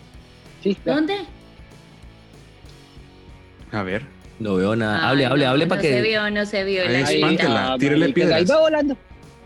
[0.63, 0.77] Sí.
[0.85, 1.15] ¿Dónde?
[3.73, 4.03] A ver,
[4.39, 4.99] no veo nada.
[4.99, 5.95] Ay, hable, hable, no, hable para no que.
[5.95, 6.83] se vio, no se vio.
[6.83, 7.73] espántela.
[7.73, 8.39] Ah, tírele piedras.
[8.41, 8.97] Ahí va volando.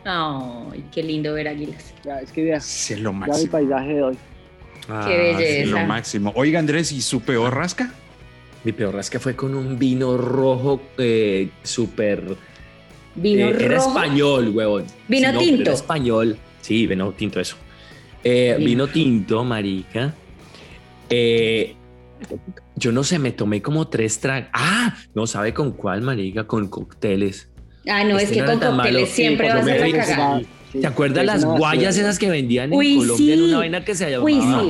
[0.04, 1.92] Ay, qué lindo ver águilas.
[2.04, 3.50] Ya, es que sí, es lo ya el máximo.
[3.52, 4.18] paisaje de hoy.
[4.88, 5.42] Ah, Qué belleza.
[5.62, 6.32] Es lo máximo.
[6.34, 7.92] Oiga, Andrés, ¿y su peor rasca?
[8.64, 12.36] Mi peor rasca fue con un vino rojo eh, súper.
[13.14, 13.88] Vino eh, Era rojo.
[13.88, 14.84] español, huevón.
[15.08, 15.62] Vino no, tinto.
[15.62, 16.36] Era español.
[16.60, 17.56] Sí, vino tinto, eso.
[18.24, 18.66] Eh, Vino.
[18.68, 20.14] vino tinto, marica.
[21.08, 21.74] Eh,
[22.76, 24.48] yo no sé, me tomé como tres tragos.
[24.52, 27.48] Ah, no sabe con cuál, marica, con cócteles.
[27.88, 29.06] Ah, no, es Este que no con cócteles malo.
[29.06, 30.40] siempre Sí, va a la cagada.
[30.72, 34.04] ¿Te acuerdas las guayas esas que vendían en Uy, Colombia en una vaina que se
[34.08, 34.24] llamaba?
[34.24, 34.62] Uy, Ah,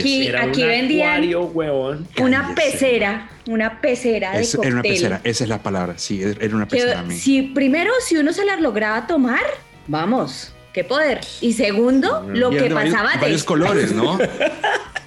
[0.00, 0.28] sí.
[0.28, 2.06] Aquí, aquí un vendían acuario, huevón.
[2.20, 2.70] una Cállese.
[2.72, 5.94] pecera, una pecera de Es- era una pecera, esa es la palabra.
[5.98, 7.16] Sí, era una que pecera a mí.
[7.16, 9.40] si primero, si uno se la lograba tomar,
[9.88, 11.20] vamos, qué poder.
[11.40, 14.18] Y segundo, lo Y que de varios, pasaba varios colores, ¿no?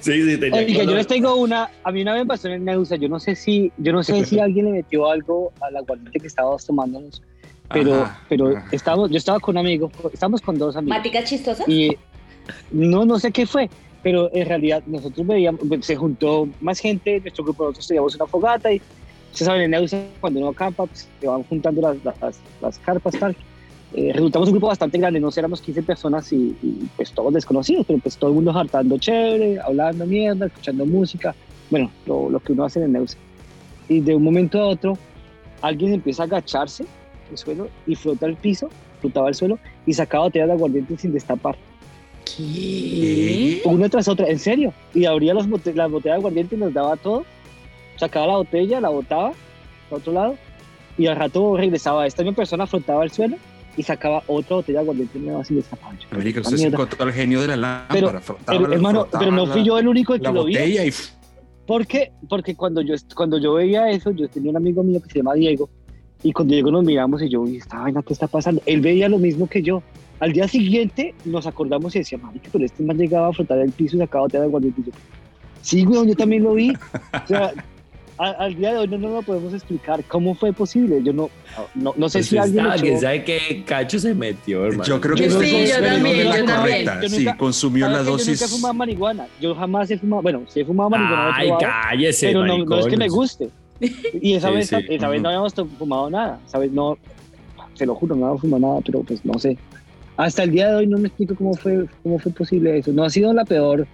[0.04, 2.66] Sí, sí, tenía Oiga, yo les tengo una, a mí una vez me pasó en
[2.66, 6.20] Neusa, yo no sé si, yo no sé si alguien le metió algo al aguardiente
[6.20, 7.22] que estábamos tomándonos,
[7.72, 8.68] pero, Ajá, pero ajá.
[8.74, 10.98] estábamos, yo estaba con un amigo, estábamos con dos amigos.
[10.98, 11.64] ¿Mática chistosa?
[11.68, 11.96] Y
[12.70, 13.70] no, no sé qué fue,
[14.02, 18.74] pero en realidad nosotros veíamos, se juntó más gente, nuestro grupo nosotros teníamos una fogata
[18.74, 18.82] y
[19.32, 23.18] ustedes saben, en Neusa cuando uno acampa, pues, se van juntando las, las, las carpas,
[23.18, 23.38] tal.
[23.96, 27.86] Eh, resultamos un grupo bastante grande, no éramos 15 personas y, y, pues todos desconocidos,
[27.86, 31.36] pero pues todo el mundo hartando chévere, hablando mierda, escuchando música,
[31.70, 33.18] bueno, lo, lo que uno hace en Neusa.
[33.88, 34.98] Y de un momento a otro,
[35.62, 36.86] alguien empieza a agacharse
[37.30, 38.70] el suelo y flota el piso,
[39.00, 41.56] flotaba el suelo y sacaba botellas de aguardiente sin destapar
[42.26, 43.62] ¿Qué?
[43.66, 44.74] una tras otra, en serio.
[44.94, 47.26] Y abría los bote- las botellas de aguardiente y nos daba todo.
[47.98, 49.34] Sacaba la botella, la botaba
[49.92, 50.36] a otro lado
[50.98, 52.08] y al rato regresaba.
[52.08, 53.36] Esta misma persona flotaba el suelo
[53.78, 55.98] y sacaba otra botella de aguardiente nueva sin destapar.
[55.98, 56.84] Yo, América, "Esta usted se mierda".
[56.84, 58.22] encontró al genio de la lámpara.
[58.26, 60.58] Pero- Pero, hermano, pero no fui yo el único el que lo vi.
[60.58, 60.92] y
[61.66, 62.12] ¿Por qué?
[62.30, 65.34] Porque cuando yo, cuando yo veía eso, yo tenía un amigo mío que se llama
[65.34, 65.70] Diego,
[66.22, 68.62] y cuando Diego nos miramos y yo, uy, esta vaina, ¿qué está pasando?
[68.66, 69.82] Él veía lo mismo que yo.
[70.20, 73.72] Al día siguiente nos acordamos y decía, marica, pero este man llegaba a flotar el
[73.72, 74.82] piso y sacaba botella de aguardiente.
[74.82, 74.92] Y yo,
[75.62, 76.72] sí, weón, yo también lo vi.
[76.72, 77.52] O sea,
[78.26, 81.02] a- al día de hoy no lo podemos explicar cómo fue posible.
[81.04, 81.30] Yo no,
[81.76, 84.84] no, no sé Pues si alguien estaba, echó- ¿Quién sabe qué cacho se metió, hermano?
[84.84, 86.58] yo creo que Yo no sí, consumió yo la también, dosis yo también.
[86.86, 87.02] correcta.
[87.02, 88.50] Yo Sí, nunca- consumió ¿Sabes la que Yo nunca he dosis.
[88.52, 89.28] fumado marihuana.
[89.42, 91.32] Yo jamás he fumado, bueno, sí he fumado marihuana.
[91.36, 93.50] Ay, probado, cállese, pero no, no es que me guste.
[94.22, 94.76] Y esa Sí, vez, sí.
[94.90, 96.72] esa vez no habíamos fumado nada, ¿sabes?
[96.72, 96.98] No,
[97.74, 99.58] se lo juro, no habíamos fumado nada, pero pues no sé.
[100.16, 102.92] Hasta el día de hoy no me explico cómo fue, cómo fue posible eso.
[102.94, 103.88] No ha sido la peor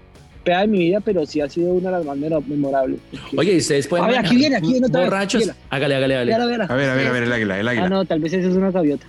[0.43, 2.99] peda de mi vida, pero sí ha sido una de las más memorables.
[3.11, 4.05] porque- Oye, ¿y ustedes pueden.
[4.05, 5.41] A ver, aquí viene, aquí viene otra vez, Borrachos.
[5.41, 5.55] mira.
[5.69, 6.33] Hágale, hágale, hágale.
[6.33, 7.85] A ver, a ver, a ver, el águila, el águila.
[7.85, 9.05] Ah, no, tal vez eso es una gaviota.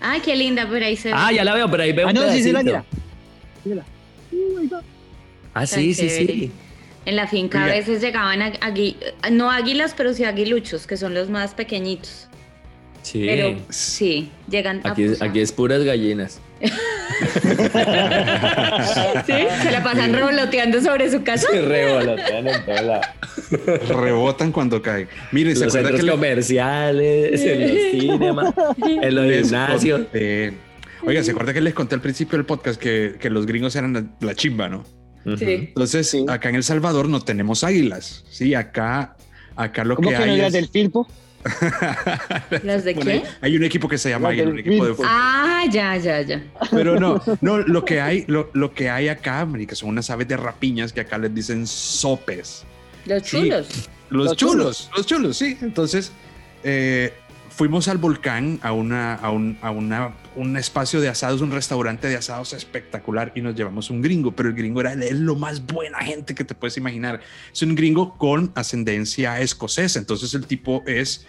[0.00, 1.14] Ay, qué linda, pero ahí se ve.
[1.16, 2.86] Ah, ya la veo, pero ahí veo Ah, un no, sí, sí, la pedacito.
[3.64, 3.84] mira.
[4.32, 4.70] Mírala.
[4.72, 4.76] Uh.
[5.54, 6.50] Ah, sí, sí, sí.
[7.06, 8.96] En la finca a veces llegaban a- agui-
[9.32, 12.28] no águilas, pero sí aguiluchos, que son los más pequeñitos.
[13.02, 13.24] Sí.
[13.26, 15.28] Pero sí, llegan a Aquí, es- posar.
[15.28, 16.40] aquí es puras gallinas.
[19.26, 19.32] ¿Sí?
[19.62, 21.48] Se la pasan revoloteando sobre su casa.
[21.50, 23.00] Se revolotean en todo lado.
[24.02, 25.08] Rebotan cuando caen.
[25.32, 28.54] Miren, ¿se Los acuerda centros que le- comerciales, en los cinemas,
[28.86, 30.00] en los gimnasios.
[31.06, 33.92] Oiga, ¿se acuerda que les conté al principio del podcast que, que los gringos eran
[33.94, 34.84] la, la chimba, no?
[35.38, 35.44] Sí.
[35.68, 36.24] Entonces, Sí.
[36.28, 38.24] acá en El Salvador no tenemos águilas.
[38.30, 39.16] Sí, acá,
[39.56, 40.52] acá lo ¿Cómo que que no hay eras es...
[40.54, 41.06] del Filpo?
[42.62, 43.22] ¿Las de Bueno, qué?
[43.40, 45.06] Hay un equipo que se llama Águila, un equipo de fútbol.
[45.08, 46.42] Ah, ya, ya, ya.
[46.70, 50.28] Pero no, no, lo que hay, lo, lo que hay acá, marica, son unas aves
[50.28, 52.64] de rapiñas que acá les dicen sopes.
[53.06, 53.38] Los Sí.
[53.44, 53.88] chulos.
[54.10, 55.56] Los, Los chulos, los chulos, sí.
[55.62, 56.12] Entonces,
[56.64, 57.12] eh,
[57.50, 62.08] fuimos al volcán, a, una, a, un, a una, un espacio de asados, un restaurante
[62.08, 65.66] de asados espectacular y nos llevamos un gringo, pero el gringo era es lo más
[65.66, 67.20] buena gente que te puedes imaginar.
[67.52, 71.26] Es un gringo con ascendencia escocesa, entonces el tipo es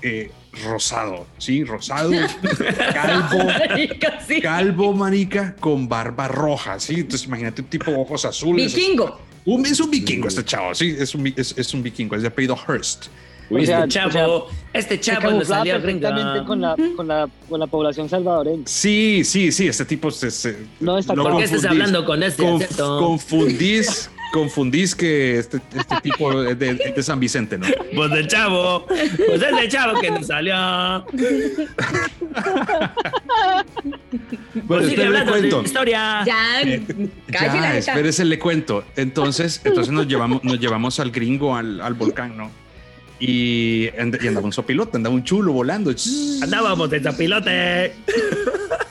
[0.00, 0.30] eh,
[0.64, 1.64] rosado, ¿sí?
[1.64, 2.10] Rosado,
[2.92, 3.50] calvo.
[4.26, 4.40] Sí.
[4.40, 7.00] Calvo, manica, con barba roja, ¿sí?
[7.00, 8.74] Entonces imagínate un tipo de ojos azules.
[8.74, 9.20] Vikingo.
[9.46, 12.56] Un, es un vikingo este chavo, sí, es un, es un vikingo, es de apellido
[12.56, 13.08] Hearst.
[13.50, 16.76] Uy, O sea, este o chavo, este Se chavo no camuflaba salía perfectamente con la,
[16.96, 18.62] con, la, con la población salvadoreña.
[18.66, 20.30] Sí, sí, sí, este tipo se...
[20.30, 21.70] se- No está lo ¿Por qué estás confundís.
[21.82, 27.66] hablando con este Conf- confundís, confundís que este, este tipo es de, San Vicente, ¿no?
[27.94, 30.54] Pues del chavo, pues es del chavo que nos salió.
[34.54, 35.62] Bueno, Pues le de cuento.
[35.62, 36.22] historia.
[36.26, 36.60] Ya,
[37.30, 38.84] cállate la Ya, espérese, le cuento.
[38.96, 42.50] Entonces, entonces nos llevamos, nos llevamos al gringo al, al volcán, ¿no?
[43.26, 45.94] Y, and- y andaba un sopilote, andaba un chulo volando.
[46.42, 47.92] Andábamos de zapilote.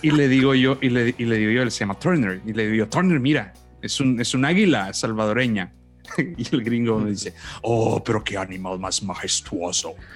[0.02, 2.52] Y le digo yo, y le, y le digo yo, él se llama Turner, y
[2.54, 5.72] le digo, Turner, mira, es un, es un águila salvadoreña.
[6.18, 9.96] Y el gringo me dice, oh, pero qué animal más majestuoso.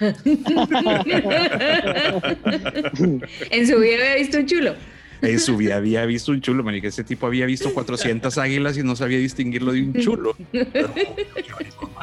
[3.50, 4.74] En su vida había visto un chulo.
[5.20, 8.82] En su vida había visto un chulo, que ese tipo había visto 400 águilas y
[8.82, 10.36] no sabía distinguirlo de un chulo.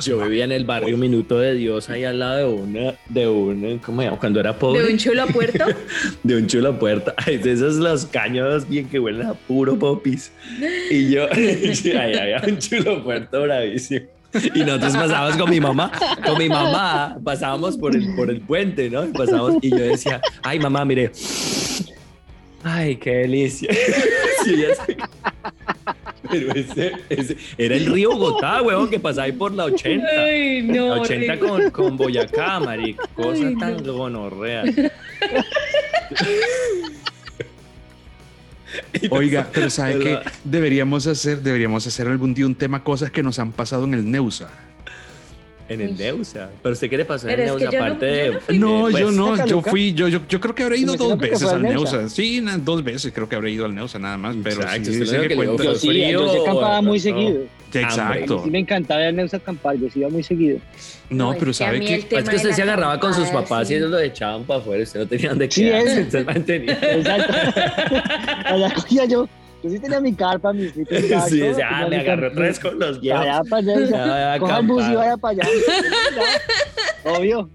[0.02, 3.82] Yo vivía en el barrio Minuto de Dios, ahí al lado de una, de una,
[3.82, 4.20] ¿cómo se llama?
[4.20, 4.84] Cuando era pobre.
[4.84, 5.66] De un chulo a puerto.
[6.24, 7.14] de un chulo a puerta.
[7.26, 10.32] Ay, de esos los caños bien que huelen a puro popis.
[10.90, 14.08] Y yo, ahí había un chulo a puerto bravísimo.
[14.54, 15.92] Y nosotros pasábamos con mi mamá,
[16.26, 19.06] con mi mamá, pasábamos por el, por el puente, ¿no?
[19.06, 21.12] Y pasábamos, y yo decía, ay mamá, mire,
[22.66, 23.70] ay, qué delicia.
[24.44, 24.98] Sí, ya sé.
[26.30, 30.06] Pero ese, ese- era el río Bogotá, huevón, que pasaba ahí por la 80.
[30.08, 30.96] Ay, no.
[30.96, 31.50] La 80 horrible.
[31.50, 33.08] con, con Boyacá, marico.
[33.16, 33.94] Cosa Ay, tan no.
[33.94, 34.64] gonorrea.
[39.10, 40.20] Oiga, pero ¿sabe qué?
[40.44, 44.10] Deberíamos hacer, deberíamos hacer algún día un tema, cosas que nos han pasado en el
[44.12, 44.50] Neusa.
[45.68, 46.50] En el Neusa.
[46.62, 48.32] Pero usted quiere pasar en Pero el Neusa no- aparte yo de.
[48.32, 48.60] no fui.
[48.60, 50.98] No, pues, yo no, ¿saca, yo fui, yo, yo, yo creo que habré ido Me
[50.98, 51.98] dos veces al Neusa.
[51.98, 52.10] Neusa.
[52.16, 55.00] Sí, na- dos veces creo que habré ido al Neusa nada más, pero Exacto, sí,
[55.00, 57.42] lo que cuenta- Yo sí, frío yo sí acampaba muy o- seguido.
[57.74, 58.42] Exacto.
[58.44, 60.60] Sí me encantaba ir al Neusa acampar, yo sí iba muy seguido.
[61.10, 63.74] No, pero sabe que el Es que usted se agarraba con sus papás sí.
[63.74, 64.84] y ellos lo echaban para afuera.
[64.84, 65.92] Usted no tenía dónde Sí, quedarse.
[65.94, 66.02] eso.
[66.02, 66.74] Usted mantenía.
[66.82, 67.34] Exacto.
[68.46, 69.28] Allá cogía yo,
[69.66, 72.32] yo sí tenía mi carpa, mi sleeping bag, Sí, todo, decía, ah, me mi agarró
[72.32, 73.50] tres con los allá, viejos.
[73.50, 75.44] para allá, o sea, Ya, ya, coja el bus y vaya para allá.
[77.18, 77.50] Obvio.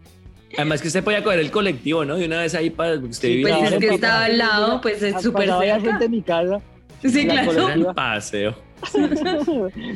[0.57, 2.17] Además que usted podía coger el colectivo, ¿no?
[2.17, 5.01] De una vez ahí para usted Sí, vivía Pues es que estaba al lado, pues
[5.03, 5.81] es súper ya cerca.
[5.81, 6.61] frente a mi casa,
[7.03, 7.95] Sí, la claro.
[7.95, 8.55] paseo.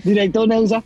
[0.04, 0.82] directo a Neusa,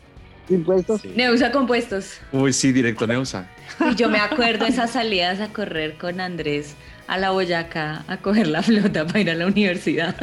[0.48, 1.00] sin puestos.
[1.02, 1.12] Sí.
[1.14, 2.18] Neusa compuestos.
[2.32, 3.48] Uy, sí, directo a Neusa.
[3.90, 6.74] Y yo me acuerdo esas salidas a correr con Andrés
[7.08, 10.14] a la Boyacá a coger la flota para ir a la universidad.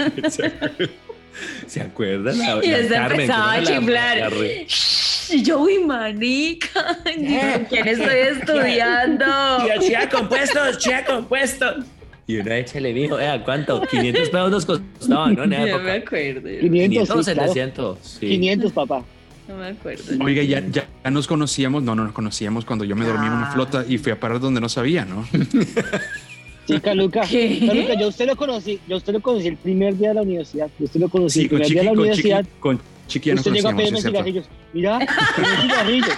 [1.67, 2.31] ¿Se acuerda?
[2.31, 4.31] La, Y la Carmen, empezaba a la- chiflar.
[4.31, 6.69] la Y yo, uy, manica,
[7.03, 7.13] ¿con
[7.69, 9.25] quién estoy estudiando?
[9.81, 11.83] Chía compuestos, chía compuestos.
[12.27, 13.81] Y una vez le dijo, vea, ¿cuánto?
[13.81, 15.43] 500 pesos nos costaban, ¿no?
[15.43, 16.07] En esa Ya me época.
[16.07, 16.69] acuerdo, 500,
[17.09, 17.53] 500 sí, claro.
[17.53, 17.99] 700.
[18.01, 18.27] Sí.
[18.29, 19.03] 500, papá.
[19.47, 20.03] no me acuerdo.
[20.23, 23.33] Oiga, ya, ya, ya nos conocíamos, no, no nos conocíamos cuando yo me dormí en
[23.33, 23.53] una Ah.
[23.53, 25.27] flota y fui a parar donde no sabía, ¿no?
[26.67, 27.21] Chica Luca.
[27.29, 27.59] ¿Qué?
[27.59, 30.21] Chica Luca, yo usted lo conocí, yo usted lo conocí el primer día de la
[30.23, 30.69] universidad.
[30.79, 32.45] Yo usted lo conocí Sí, el con primer Chiqui, día de la Chiqui, universidad.
[32.59, 34.45] con Chiqui ya usted llegó a pedirme cigarrillos.
[34.73, 34.99] Mira,
[35.35, 36.09] pedirme cigarrillos.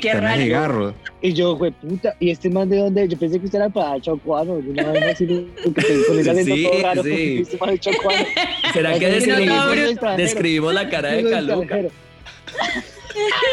[0.00, 0.42] Qué raro.
[0.42, 0.94] cigarro.
[1.22, 3.06] Y yo, güey, puta, ¿y este man de dónde?
[3.08, 4.60] Yo pensé que usted era para Chocuano.
[4.60, 5.26] Yo vez así,
[5.62, 7.02] con acento Sí, todo raro.
[7.02, 7.38] sí.
[7.42, 8.24] Este man de Chocuano.
[8.72, 9.08] ¿Será que
[10.16, 11.78] describimos, la cara de Caluca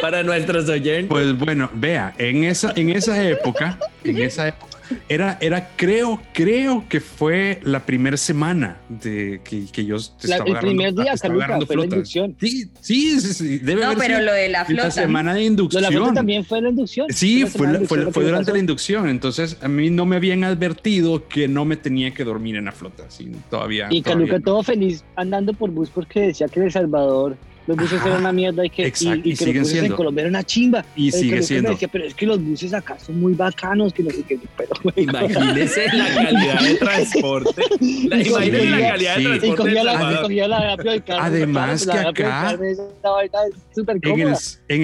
[0.01, 1.07] para nuestros oyentes?
[1.09, 4.72] Pues bueno, vea, en esa, en esa época, en esa época,
[5.09, 10.49] era, era, creo, creo que fue la primera semana de que, que yo La- estaba
[10.49, 11.95] el primer día, agarrando fue la flota.
[11.95, 12.35] inducción.
[12.39, 14.91] Sí, sí, sí, sí, debe No, haber pero sido lo de la la flota.
[14.91, 15.83] semana de Lo de inducción.
[15.83, 17.07] la flota también fue la inducción.
[17.09, 18.53] Sí, la fue, la- fue, inducción fue durante pasó.
[18.53, 19.09] la inducción.
[19.09, 22.71] Entonces, a mí no me habían advertido que no me tenía que dormir en la
[22.71, 23.05] flota.
[23.09, 23.87] Sí, todavía.
[23.89, 24.43] Y todavía Caluca no.
[24.45, 27.37] todo feliz andando por bus porque decía que en El Salvador
[27.67, 29.61] los buses Ajá, eran una mierda y que, y, exacto, y y que los siguen
[29.61, 29.93] buses siendo.
[29.93, 30.85] en Colombia eran una chimba.
[30.95, 31.69] Y El sigue Caluca me siendo.
[31.71, 34.39] decía, pero es que los buses acá son muy bacanos, que no sé qué.
[34.57, 37.61] Pero, güey, Imagínese la calidad de transporte.
[38.07, 39.27] La, Y imagínese la calidad de sí.
[39.27, 39.47] transporte.
[39.47, 40.19] y cogía de la, Salvador.
[40.19, 41.23] y cogía la del carro.
[41.23, 44.35] Además que la acá- carro, esa vaina es súper En el, en El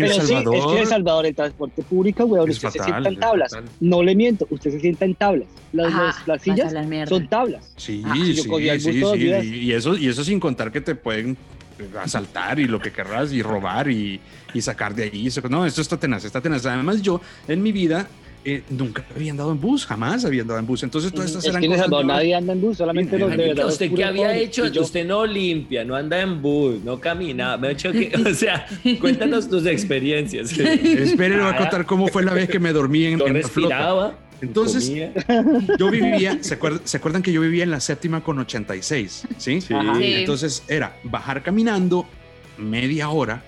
[0.09, 0.55] Pero sí, Salvador.
[0.55, 3.51] es que en El Salvador el transporte público, weón, usted se fatal, sienta en tablas.
[3.79, 5.47] No le miento, usted se sienta en tablas.
[5.73, 7.73] Las, Ajá, las- las vas a sillas son tablas.
[7.75, 9.65] Sí, Ah, sí, sí, sí,
[9.99, 11.37] y eso sin contar que te pueden
[12.01, 14.19] asaltar y lo que querrás y robar y,
[14.53, 15.27] y sacar de allí.
[15.27, 16.65] Eso- No, esto está tenaz, está tenaz.
[16.65, 18.07] Además, yo en mi vida
[18.45, 20.81] eh, nunca había andado en bus, jamás había andado en bus.
[20.83, 22.07] Entonces, todas estas Es eran que cosas nuevas.
[22.07, 23.67] nadie anda en bus, solamente los de verdad.
[23.67, 24.63] ¿Usted qué había hecho?
[24.81, 27.57] Usted no limpia, no anda en bus, no camina.
[27.57, 28.65] Me ha hecho que, o sea,
[29.01, 30.57] cuéntanos tus experiencias.
[30.57, 33.41] Espere, le voy a contar cómo fue la vez que me dormí en, No en
[33.41, 34.13] la flota.
[34.41, 34.91] Entonces,
[35.77, 39.23] yo vivía, ¿se acuerdan, ¿se acuerdan que yo vivía en la séptima con 86?
[39.37, 39.61] Sí.
[39.61, 39.73] Sí.
[40.01, 42.05] Entonces era bajar caminando
[42.57, 43.43] media hora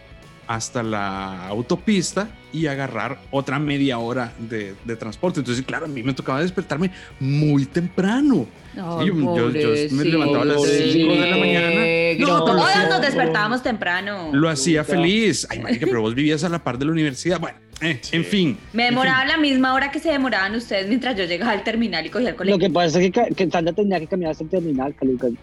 [0.48, 5.40] hasta la autopista y agarrar otra media hora de, de transporte.
[5.40, 8.46] Entonces, claro, a mí me tocaba despertarme muy temprano.
[8.76, 10.92] Ay, Sí, yo- yo me levantaba a las pobrecito.
[10.92, 11.82] cinco de la mañana.
[12.20, 14.30] No, hacía- nos despertábamos temprano.
[14.34, 15.48] Lo hacía feliz.
[15.50, 17.40] Ay, marica, pero vos vivías a la par de la universidad.
[17.40, 18.58] Bueno, eh, en fin.
[18.74, 22.10] Me demoraba la misma hora que se demoraban ustedes mientras yo llegaba al terminal y
[22.10, 22.60] cogía el Lo colegio.
[22.60, 24.94] que pasa es que, que Sandra tenía que caminar hasta el terminal.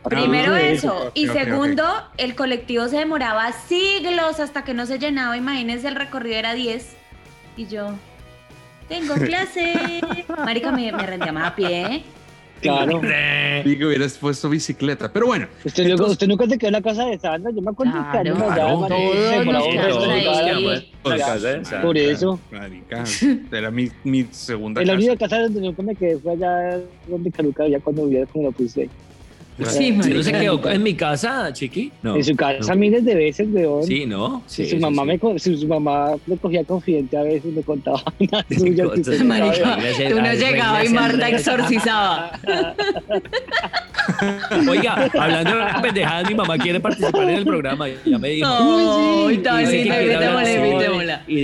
[0.05, 1.11] Primero Ah, eso.
[1.15, 1.85] y segundo,
[2.17, 5.37] el colectivo se demoraba siglos hasta que no se llenaba.
[5.37, 6.97] Imagínense, el recorrido era 10.
[7.57, 7.89] Y yo,
[8.89, 10.01] tengo clase.
[10.45, 12.03] Marica, me, me rendía más a pie.
[12.61, 13.01] Claro.
[13.01, 15.13] Que hubieras puesto bicicleta.
[15.13, 17.51] Pero bueno, Usted, luego- Entonces- usted nunca se quedó en la casa de Sandra.
[17.55, 18.35] Yo me acuerdo que Claro.
[18.35, 18.95] allá, Claro.
[18.95, 20.93] ahí.
[21.19, 21.83] casa Sandra.
[21.83, 22.41] Por eso.
[22.51, 23.05] marica,
[23.53, 25.07] era mi, mi segunda En la casa.
[25.07, 28.51] única casa donde nunca me quedé fue allá donde Caluca vivía cuando vivía con la
[28.51, 28.89] puse.
[29.67, 31.91] Sí, ¿Sí ¿No se quedó en mi casa, chiqui?
[32.03, 32.15] No.
[32.17, 32.79] En su casa no.
[32.81, 33.85] miles de veces, weón.
[33.85, 34.43] Sí, ¿no?
[34.47, 35.21] Si Sí, su mamá sí.
[35.23, 39.55] me si su mamá me cogía confidente a veces me contaba una suya no Marica,
[39.55, 40.15] sabe.
[40.15, 42.33] uno llegaba y Marta exorcizaba.
[44.69, 47.89] Oiga, hablando de pendejadas, mi mamá quiere participar en el programa.
[47.89, 49.31] y Ya me dijo.
[49.31, 51.23] Y dice que hablar-.
[51.27, 51.37] Y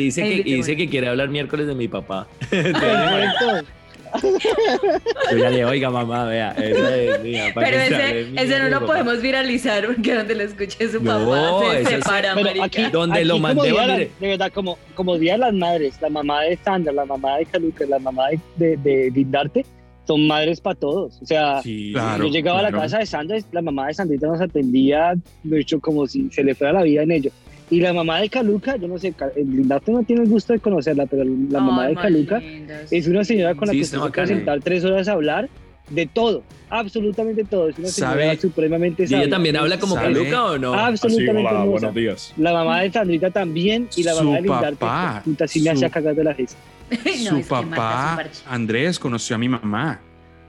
[0.57, 2.27] dice, que quiere hablar miércoles de mi papá.
[4.21, 5.11] Perfecto.
[5.33, 6.51] Yo ya le oiga, mamá, vea.
[6.53, 7.53] Esa es mía.
[7.55, 8.87] para Pero ese, ese no lo papá".
[8.93, 13.25] podemos viralizar porque donde lo escuche su No, papá se es- separa, aquí, Donde aquí
[13.29, 16.57] lo mandé, de la- de verdad, como, como Día de las Madres, la mamá de
[16.65, 19.65] Sandra, la mamá de Caluca, la mamá de, de, de Lindarte,
[20.07, 21.19] son madres para todos.
[21.23, 22.25] O sea, Sí, Claro.
[22.27, 25.81] yo llegaba a la casa de Sandra, la mamá de Sandrita nos atendía, de hecho,
[25.81, 27.31] como si se le fuera la vida en ello.
[27.75, 30.61] Y la mamá de Caluca, yo no sé, el Lindarte no tiene el gusto de
[30.61, 32.93] conocerla, pero la mamá Ay, de Caluca lindas.
[32.93, 34.27] es una señora con la Sí, que se puede bacana.
[34.29, 35.49] sentar tres horas a hablar
[35.91, 37.69] de todo, absolutamente todo.
[37.69, 38.37] Es una señora ¿Sabe?
[38.39, 39.31] supremamente ¿Y ella sabia.
[39.31, 40.13] también habla como ¿Sabe?
[40.15, 40.75] Caluca o no?
[40.75, 41.91] Absolutamente hermosa.
[41.91, 42.33] días.
[42.37, 44.77] La mamá de Sandrita también y la Su mamá de Lindarte.
[44.77, 46.57] papá, puta, sí me hacía cagar de la risa.
[47.25, 48.25] No, su papá.
[48.47, 50.01] Andrés, conoció a mi mamá.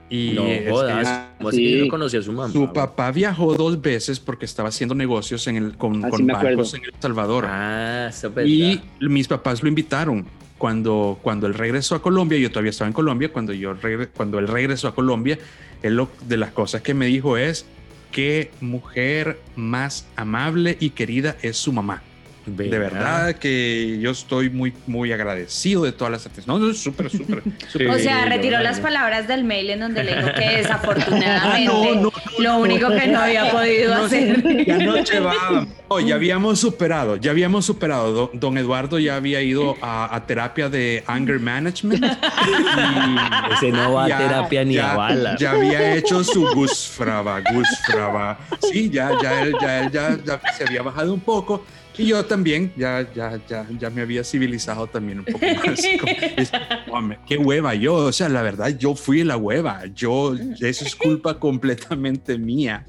[0.09, 1.07] Y No es- jodas.
[1.07, 1.83] es- ¿Cómo así que yo sí.
[1.85, 2.51] no conocía a su mamá?
[2.53, 6.73] su papá viajó dos veces porque estaba haciendo negocios en el, con, Así con bancos
[6.75, 7.45] en El Salvador.
[7.47, 10.25] Ah, eso es y mis papás lo invitaron.
[10.57, 14.39] Cuando, cuando él regresó a Colombia, yo todavía estaba en Colombia, cuando, yo regre- cuando
[14.39, 15.37] él regresó a Colombia,
[15.83, 17.65] él lo, de las cosas que me dijo es
[18.11, 22.03] qué mujer más amable y querida es su mamá.
[22.45, 26.47] De verdad que yo estoy muy, muy agradecido de todas las atenciones.
[26.47, 27.41] No, no, súper, súper.
[27.67, 27.89] súper.
[27.89, 31.95] O sea, Sí, retiró las palabras del mail en donde le dijo que desafortunadamente Ah,
[31.95, 34.65] no, no, lo único que no había podido hacer.
[34.65, 35.67] Ya no llevábamos.
[35.89, 38.13] No, ya habíamos superado, ya habíamos superado.
[38.13, 42.05] Do- Don Eduardo ya había ido a, a terapia de anger management.
[42.45, 45.35] Y Ese no va ya- a terapia ni ya- a bala.
[45.37, 48.37] Ya había hecho su gusfraba, gusfraba.
[48.71, 51.65] Sí, ya, ya él, ya él ya, ya se había bajado un poco.
[51.97, 55.81] Y yo también, ya, ya, ya, ya me había civilizado también un poco más.
[55.99, 56.51] Como- es-
[56.91, 59.83] hombre, qué hueva yo, o sea, la verdad, yo fui la hueva.
[59.95, 62.85] Yo, eso es culpa completamente mía.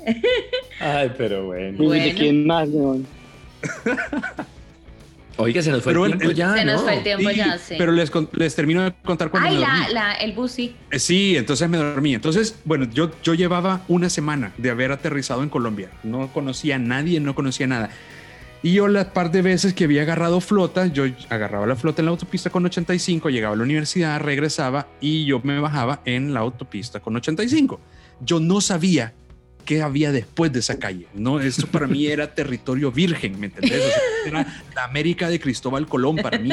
[0.81, 1.91] Ay, pero bueno.
[1.91, 3.07] ¿De quién más, weón?
[5.39, 6.83] Oiga, se nos fue Pero el tiempo el- ya, Se nos ¿no?
[6.85, 7.75] fue el tiempo Sí, ya, sí.
[7.77, 9.79] Pero les, con- les termino de contar cuando Ay, me dormí.
[9.81, 10.75] la, la, el bus sí.
[10.91, 12.15] Eh, Sí, entonces me dormí.
[12.15, 15.91] Entonces, bueno, yo, yo llevaba una semana de haber aterrizado en Colombia.
[16.05, 17.91] No conocía a nadie, no conocía nada.
[18.63, 22.07] Y yo las par de veces que había agarrado flota, yo agarraba la flota en
[22.07, 26.41] la autopista con 85, llegaba a la universidad, regresaba y yo me bajaba en la
[26.41, 27.79] autopista con 85.
[28.21, 29.13] Yo no sabía
[29.67, 31.09] qué había después de esa calle.
[31.13, 33.83] No, esto para mí era territorio virgen, ¿me entendés?
[33.85, 36.51] O sea, era la América de Cristóbal Colón para mí.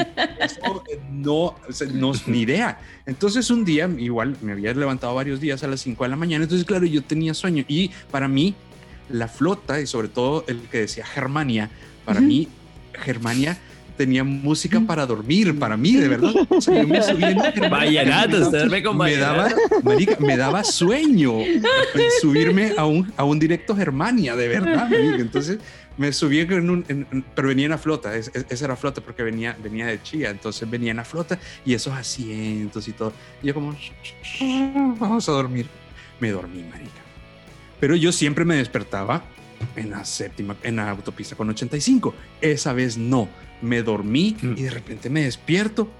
[1.10, 1.54] No,
[1.94, 2.78] no, ni idea.
[3.06, 6.44] Entonces un día, igual me había levantado varios días a las 5 de la mañana,
[6.44, 8.54] entonces claro, yo tenía sueño y para mí
[9.08, 11.70] la flota y sobre todo el que decía Germania,
[12.04, 12.48] para mí
[12.92, 13.58] Germania
[13.96, 16.32] tenía música para dormir, para mí, de verdad.
[16.48, 19.48] O sea, yo me subí en Vallenato, duerme con me daba,
[19.84, 21.34] marica, me daba sueño
[22.20, 24.88] subirme a un, a un directo Germania, de verdad.
[24.90, 25.16] marica.
[25.16, 25.58] Entonces
[25.96, 28.74] me subí en un, en- en- pero venía en la flota, es- es- esa era
[28.76, 32.92] flota porque venía, venía de Chía, entonces venía en la flota y esos asientos y
[32.92, 33.12] todo.
[33.42, 33.76] Y yo como,
[34.98, 35.66] vamos a dormir.
[36.20, 36.90] Me dormí, marica.
[37.80, 39.22] Pero yo siempre me despertaba
[39.76, 42.14] en la séptima, en la autopista con 85.
[42.40, 43.28] Esa vez no.
[43.62, 45.90] Me dormí y de repente me despierto,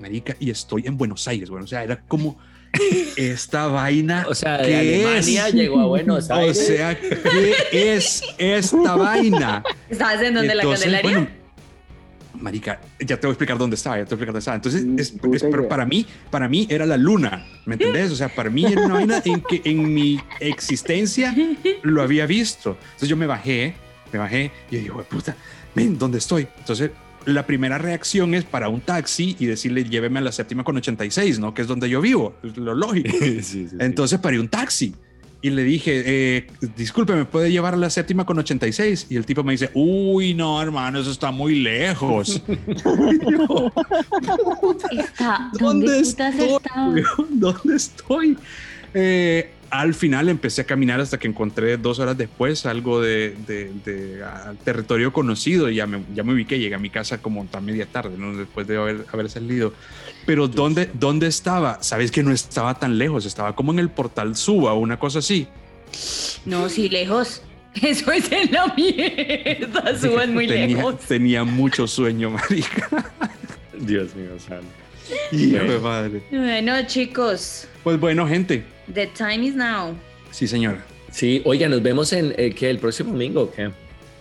[0.00, 1.48] marica, y estoy en Buenos Aires.
[1.50, 2.38] Bueno, o sea, era como
[3.16, 4.26] esta vaina.
[4.28, 5.54] O sea, de ¿qué Alemania es?
[5.54, 6.66] llegó a Buenos O Aires.
[6.66, 7.54] sea, ¿qué
[7.96, 9.62] es esta vaina?
[9.88, 11.18] ¿Estabas en donde la Entonces, Candelaria?
[11.18, 11.43] bueno,
[12.40, 14.56] marica, ya te voy a explicar dónde estaba, ya te voy a explicar dónde estaba.
[14.56, 18.10] Entonces, Mm, es- puta es- pero para mí, para mí era la luna, ¿me entendés?
[18.12, 21.34] O sea, para mí era una vaina en que en mi existencia
[21.82, 22.76] lo había visto.
[22.84, 23.74] Entonces yo me bajé,
[24.12, 25.36] me bajé y yo digo, "Hue puta,
[25.74, 26.46] ven, ¿dónde estoy?
[26.58, 26.90] Entonces,
[27.26, 31.38] la primera reacción es para un taxi y decirle, lléveme a la séptima con 86,
[31.38, 31.54] ¿no?
[31.54, 33.08] Que es donde yo vivo, es lo lógico.
[33.80, 34.94] Entonces paré un taxi
[35.44, 39.08] y le dije, eh, disculpe, ¿me puede llevar a la séptima con 86?
[39.10, 42.42] Y el tipo me dice, uy, no, hermano, eso está muy lejos.
[42.48, 43.70] Y yo,
[44.90, 47.04] Está, ¿Dónde ¿Dónde putas estoy?
[47.28, 48.38] ¿Dónde estoy?
[48.94, 53.70] Eh, al final empecé a caminar hasta que encontré dos horas después algo de, de-
[53.84, 54.24] de,
[54.64, 57.86] territorio conocido y ya me, ya me ubiqué, llegué a mi casa como a media
[57.86, 58.36] tarde, ¿no?
[58.36, 59.72] después de haber, haber salido.
[60.26, 61.82] Pero ¿dónde, ¿dónde estaba?
[61.82, 65.18] Sabes que no estaba tan lejos, estaba como en el portal Suba o una cosa
[65.18, 65.46] así.
[66.44, 67.42] No, sí, lejos.
[67.82, 69.98] Eso es en la mierda.
[70.00, 71.00] Suban muy tenía, lejos.
[71.00, 73.10] Tenía mucho sueño, marica.
[73.78, 74.66] Dios mío, santo.
[75.30, 76.22] De madre.
[76.30, 78.64] Bueno, chicos, Pues bueno, gente.
[78.92, 79.94] The time is now.
[80.30, 80.78] Sí, señor.
[81.10, 83.42] Sí, oiga, nos vemos en eh, ¿qué, el próximo domingo.
[83.42, 83.70] o ¿Qué?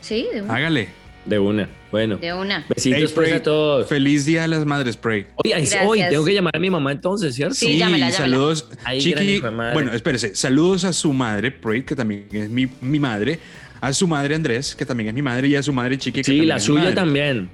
[0.01, 0.55] Sí, de una.
[0.55, 0.89] Hágale.
[1.25, 1.69] De una.
[1.89, 2.65] Bueno, De una.
[2.67, 3.87] besitos Hey, pues a todos.
[3.87, 5.25] Feliz Día de las Madres, Pray.
[5.35, 5.85] Oye, es Gracias.
[5.87, 7.55] hoy tengo que llamar a mi mamá entonces, ¿cierto?
[7.55, 8.17] Sí, llámela, llámela.
[8.17, 8.69] saludos.
[8.83, 9.39] Ay, Chiqui,
[9.73, 10.35] bueno, espérese.
[10.35, 13.39] Saludos a su madre, Pray, que también es mi, mi madre.
[13.79, 15.47] A su madre, Andrés, que también es mi madre.
[15.47, 16.95] Y a su madre, Chiqui, que Sí, también la es mi suya madre.
[16.95, 17.49] también.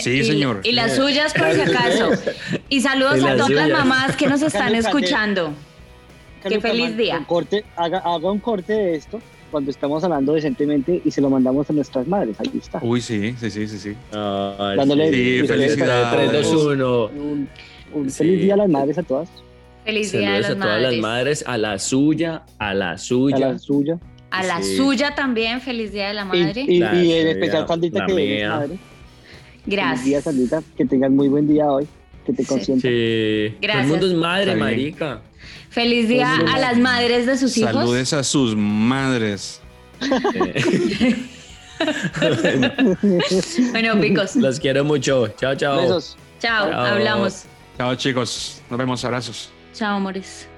[0.00, 0.60] Sí, Y- señor.
[0.64, 2.10] Y las suyas, por si acaso.
[2.68, 5.52] Y saludos Y a todas las mamás que nos están escuchando.
[6.42, 7.16] Qué feliz día.
[7.16, 9.20] con corte, haga, haga un corte de esto
[9.50, 12.36] cuando estamos hablando decentemente y se lo mandamos a nuestras madres.
[12.40, 12.78] Ahí está.
[12.82, 13.94] Uy, sí, sí, sí, sí, sí.
[14.12, 16.30] Ay, Dándole- Sí, felicidades.
[16.30, 17.06] 3, 2, 1.
[17.06, 17.48] Un,
[17.94, 18.18] un Sí.
[18.18, 19.28] feliz día a las madres a todas,
[19.84, 20.92] Feliz día de Saludos las a todas madres.
[20.92, 23.38] las madres, a la suya, a la a suya.
[23.38, 23.98] la suya.
[24.30, 24.76] A la Sí.
[24.76, 26.60] suya también, feliz día de la Y, madre.
[26.68, 28.48] y, La y en suya, especial Sandrita la que eres mía.
[28.50, 28.66] madre.
[28.68, 28.80] Feliz
[29.64, 30.24] día, Gracias.
[30.24, 30.62] Sandrita.
[30.76, 31.86] Que tengas muy buen día hoy.
[32.26, 32.48] Que te Sí.
[32.50, 32.90] consientan.
[32.90, 33.48] Sí.
[33.48, 33.84] Todo Gracias.
[33.86, 34.58] el mundo es madre, Está bien.
[34.66, 35.20] marica.
[35.70, 37.72] Feliz día a las madres de sus hijos.
[37.72, 39.60] Saludes a sus madres.
[40.00, 41.26] Eh,
[43.70, 44.34] Bueno, picos.
[44.36, 45.28] Los quiero mucho.
[45.38, 45.82] Chao, chao.
[45.82, 46.16] Besos.
[46.40, 46.86] Chao, Chao.
[46.86, 47.44] hablamos.
[47.76, 48.62] Chao, chicos.
[48.68, 49.04] Nos vemos.
[49.04, 49.50] Abrazos.
[49.72, 50.48] Chao, amores.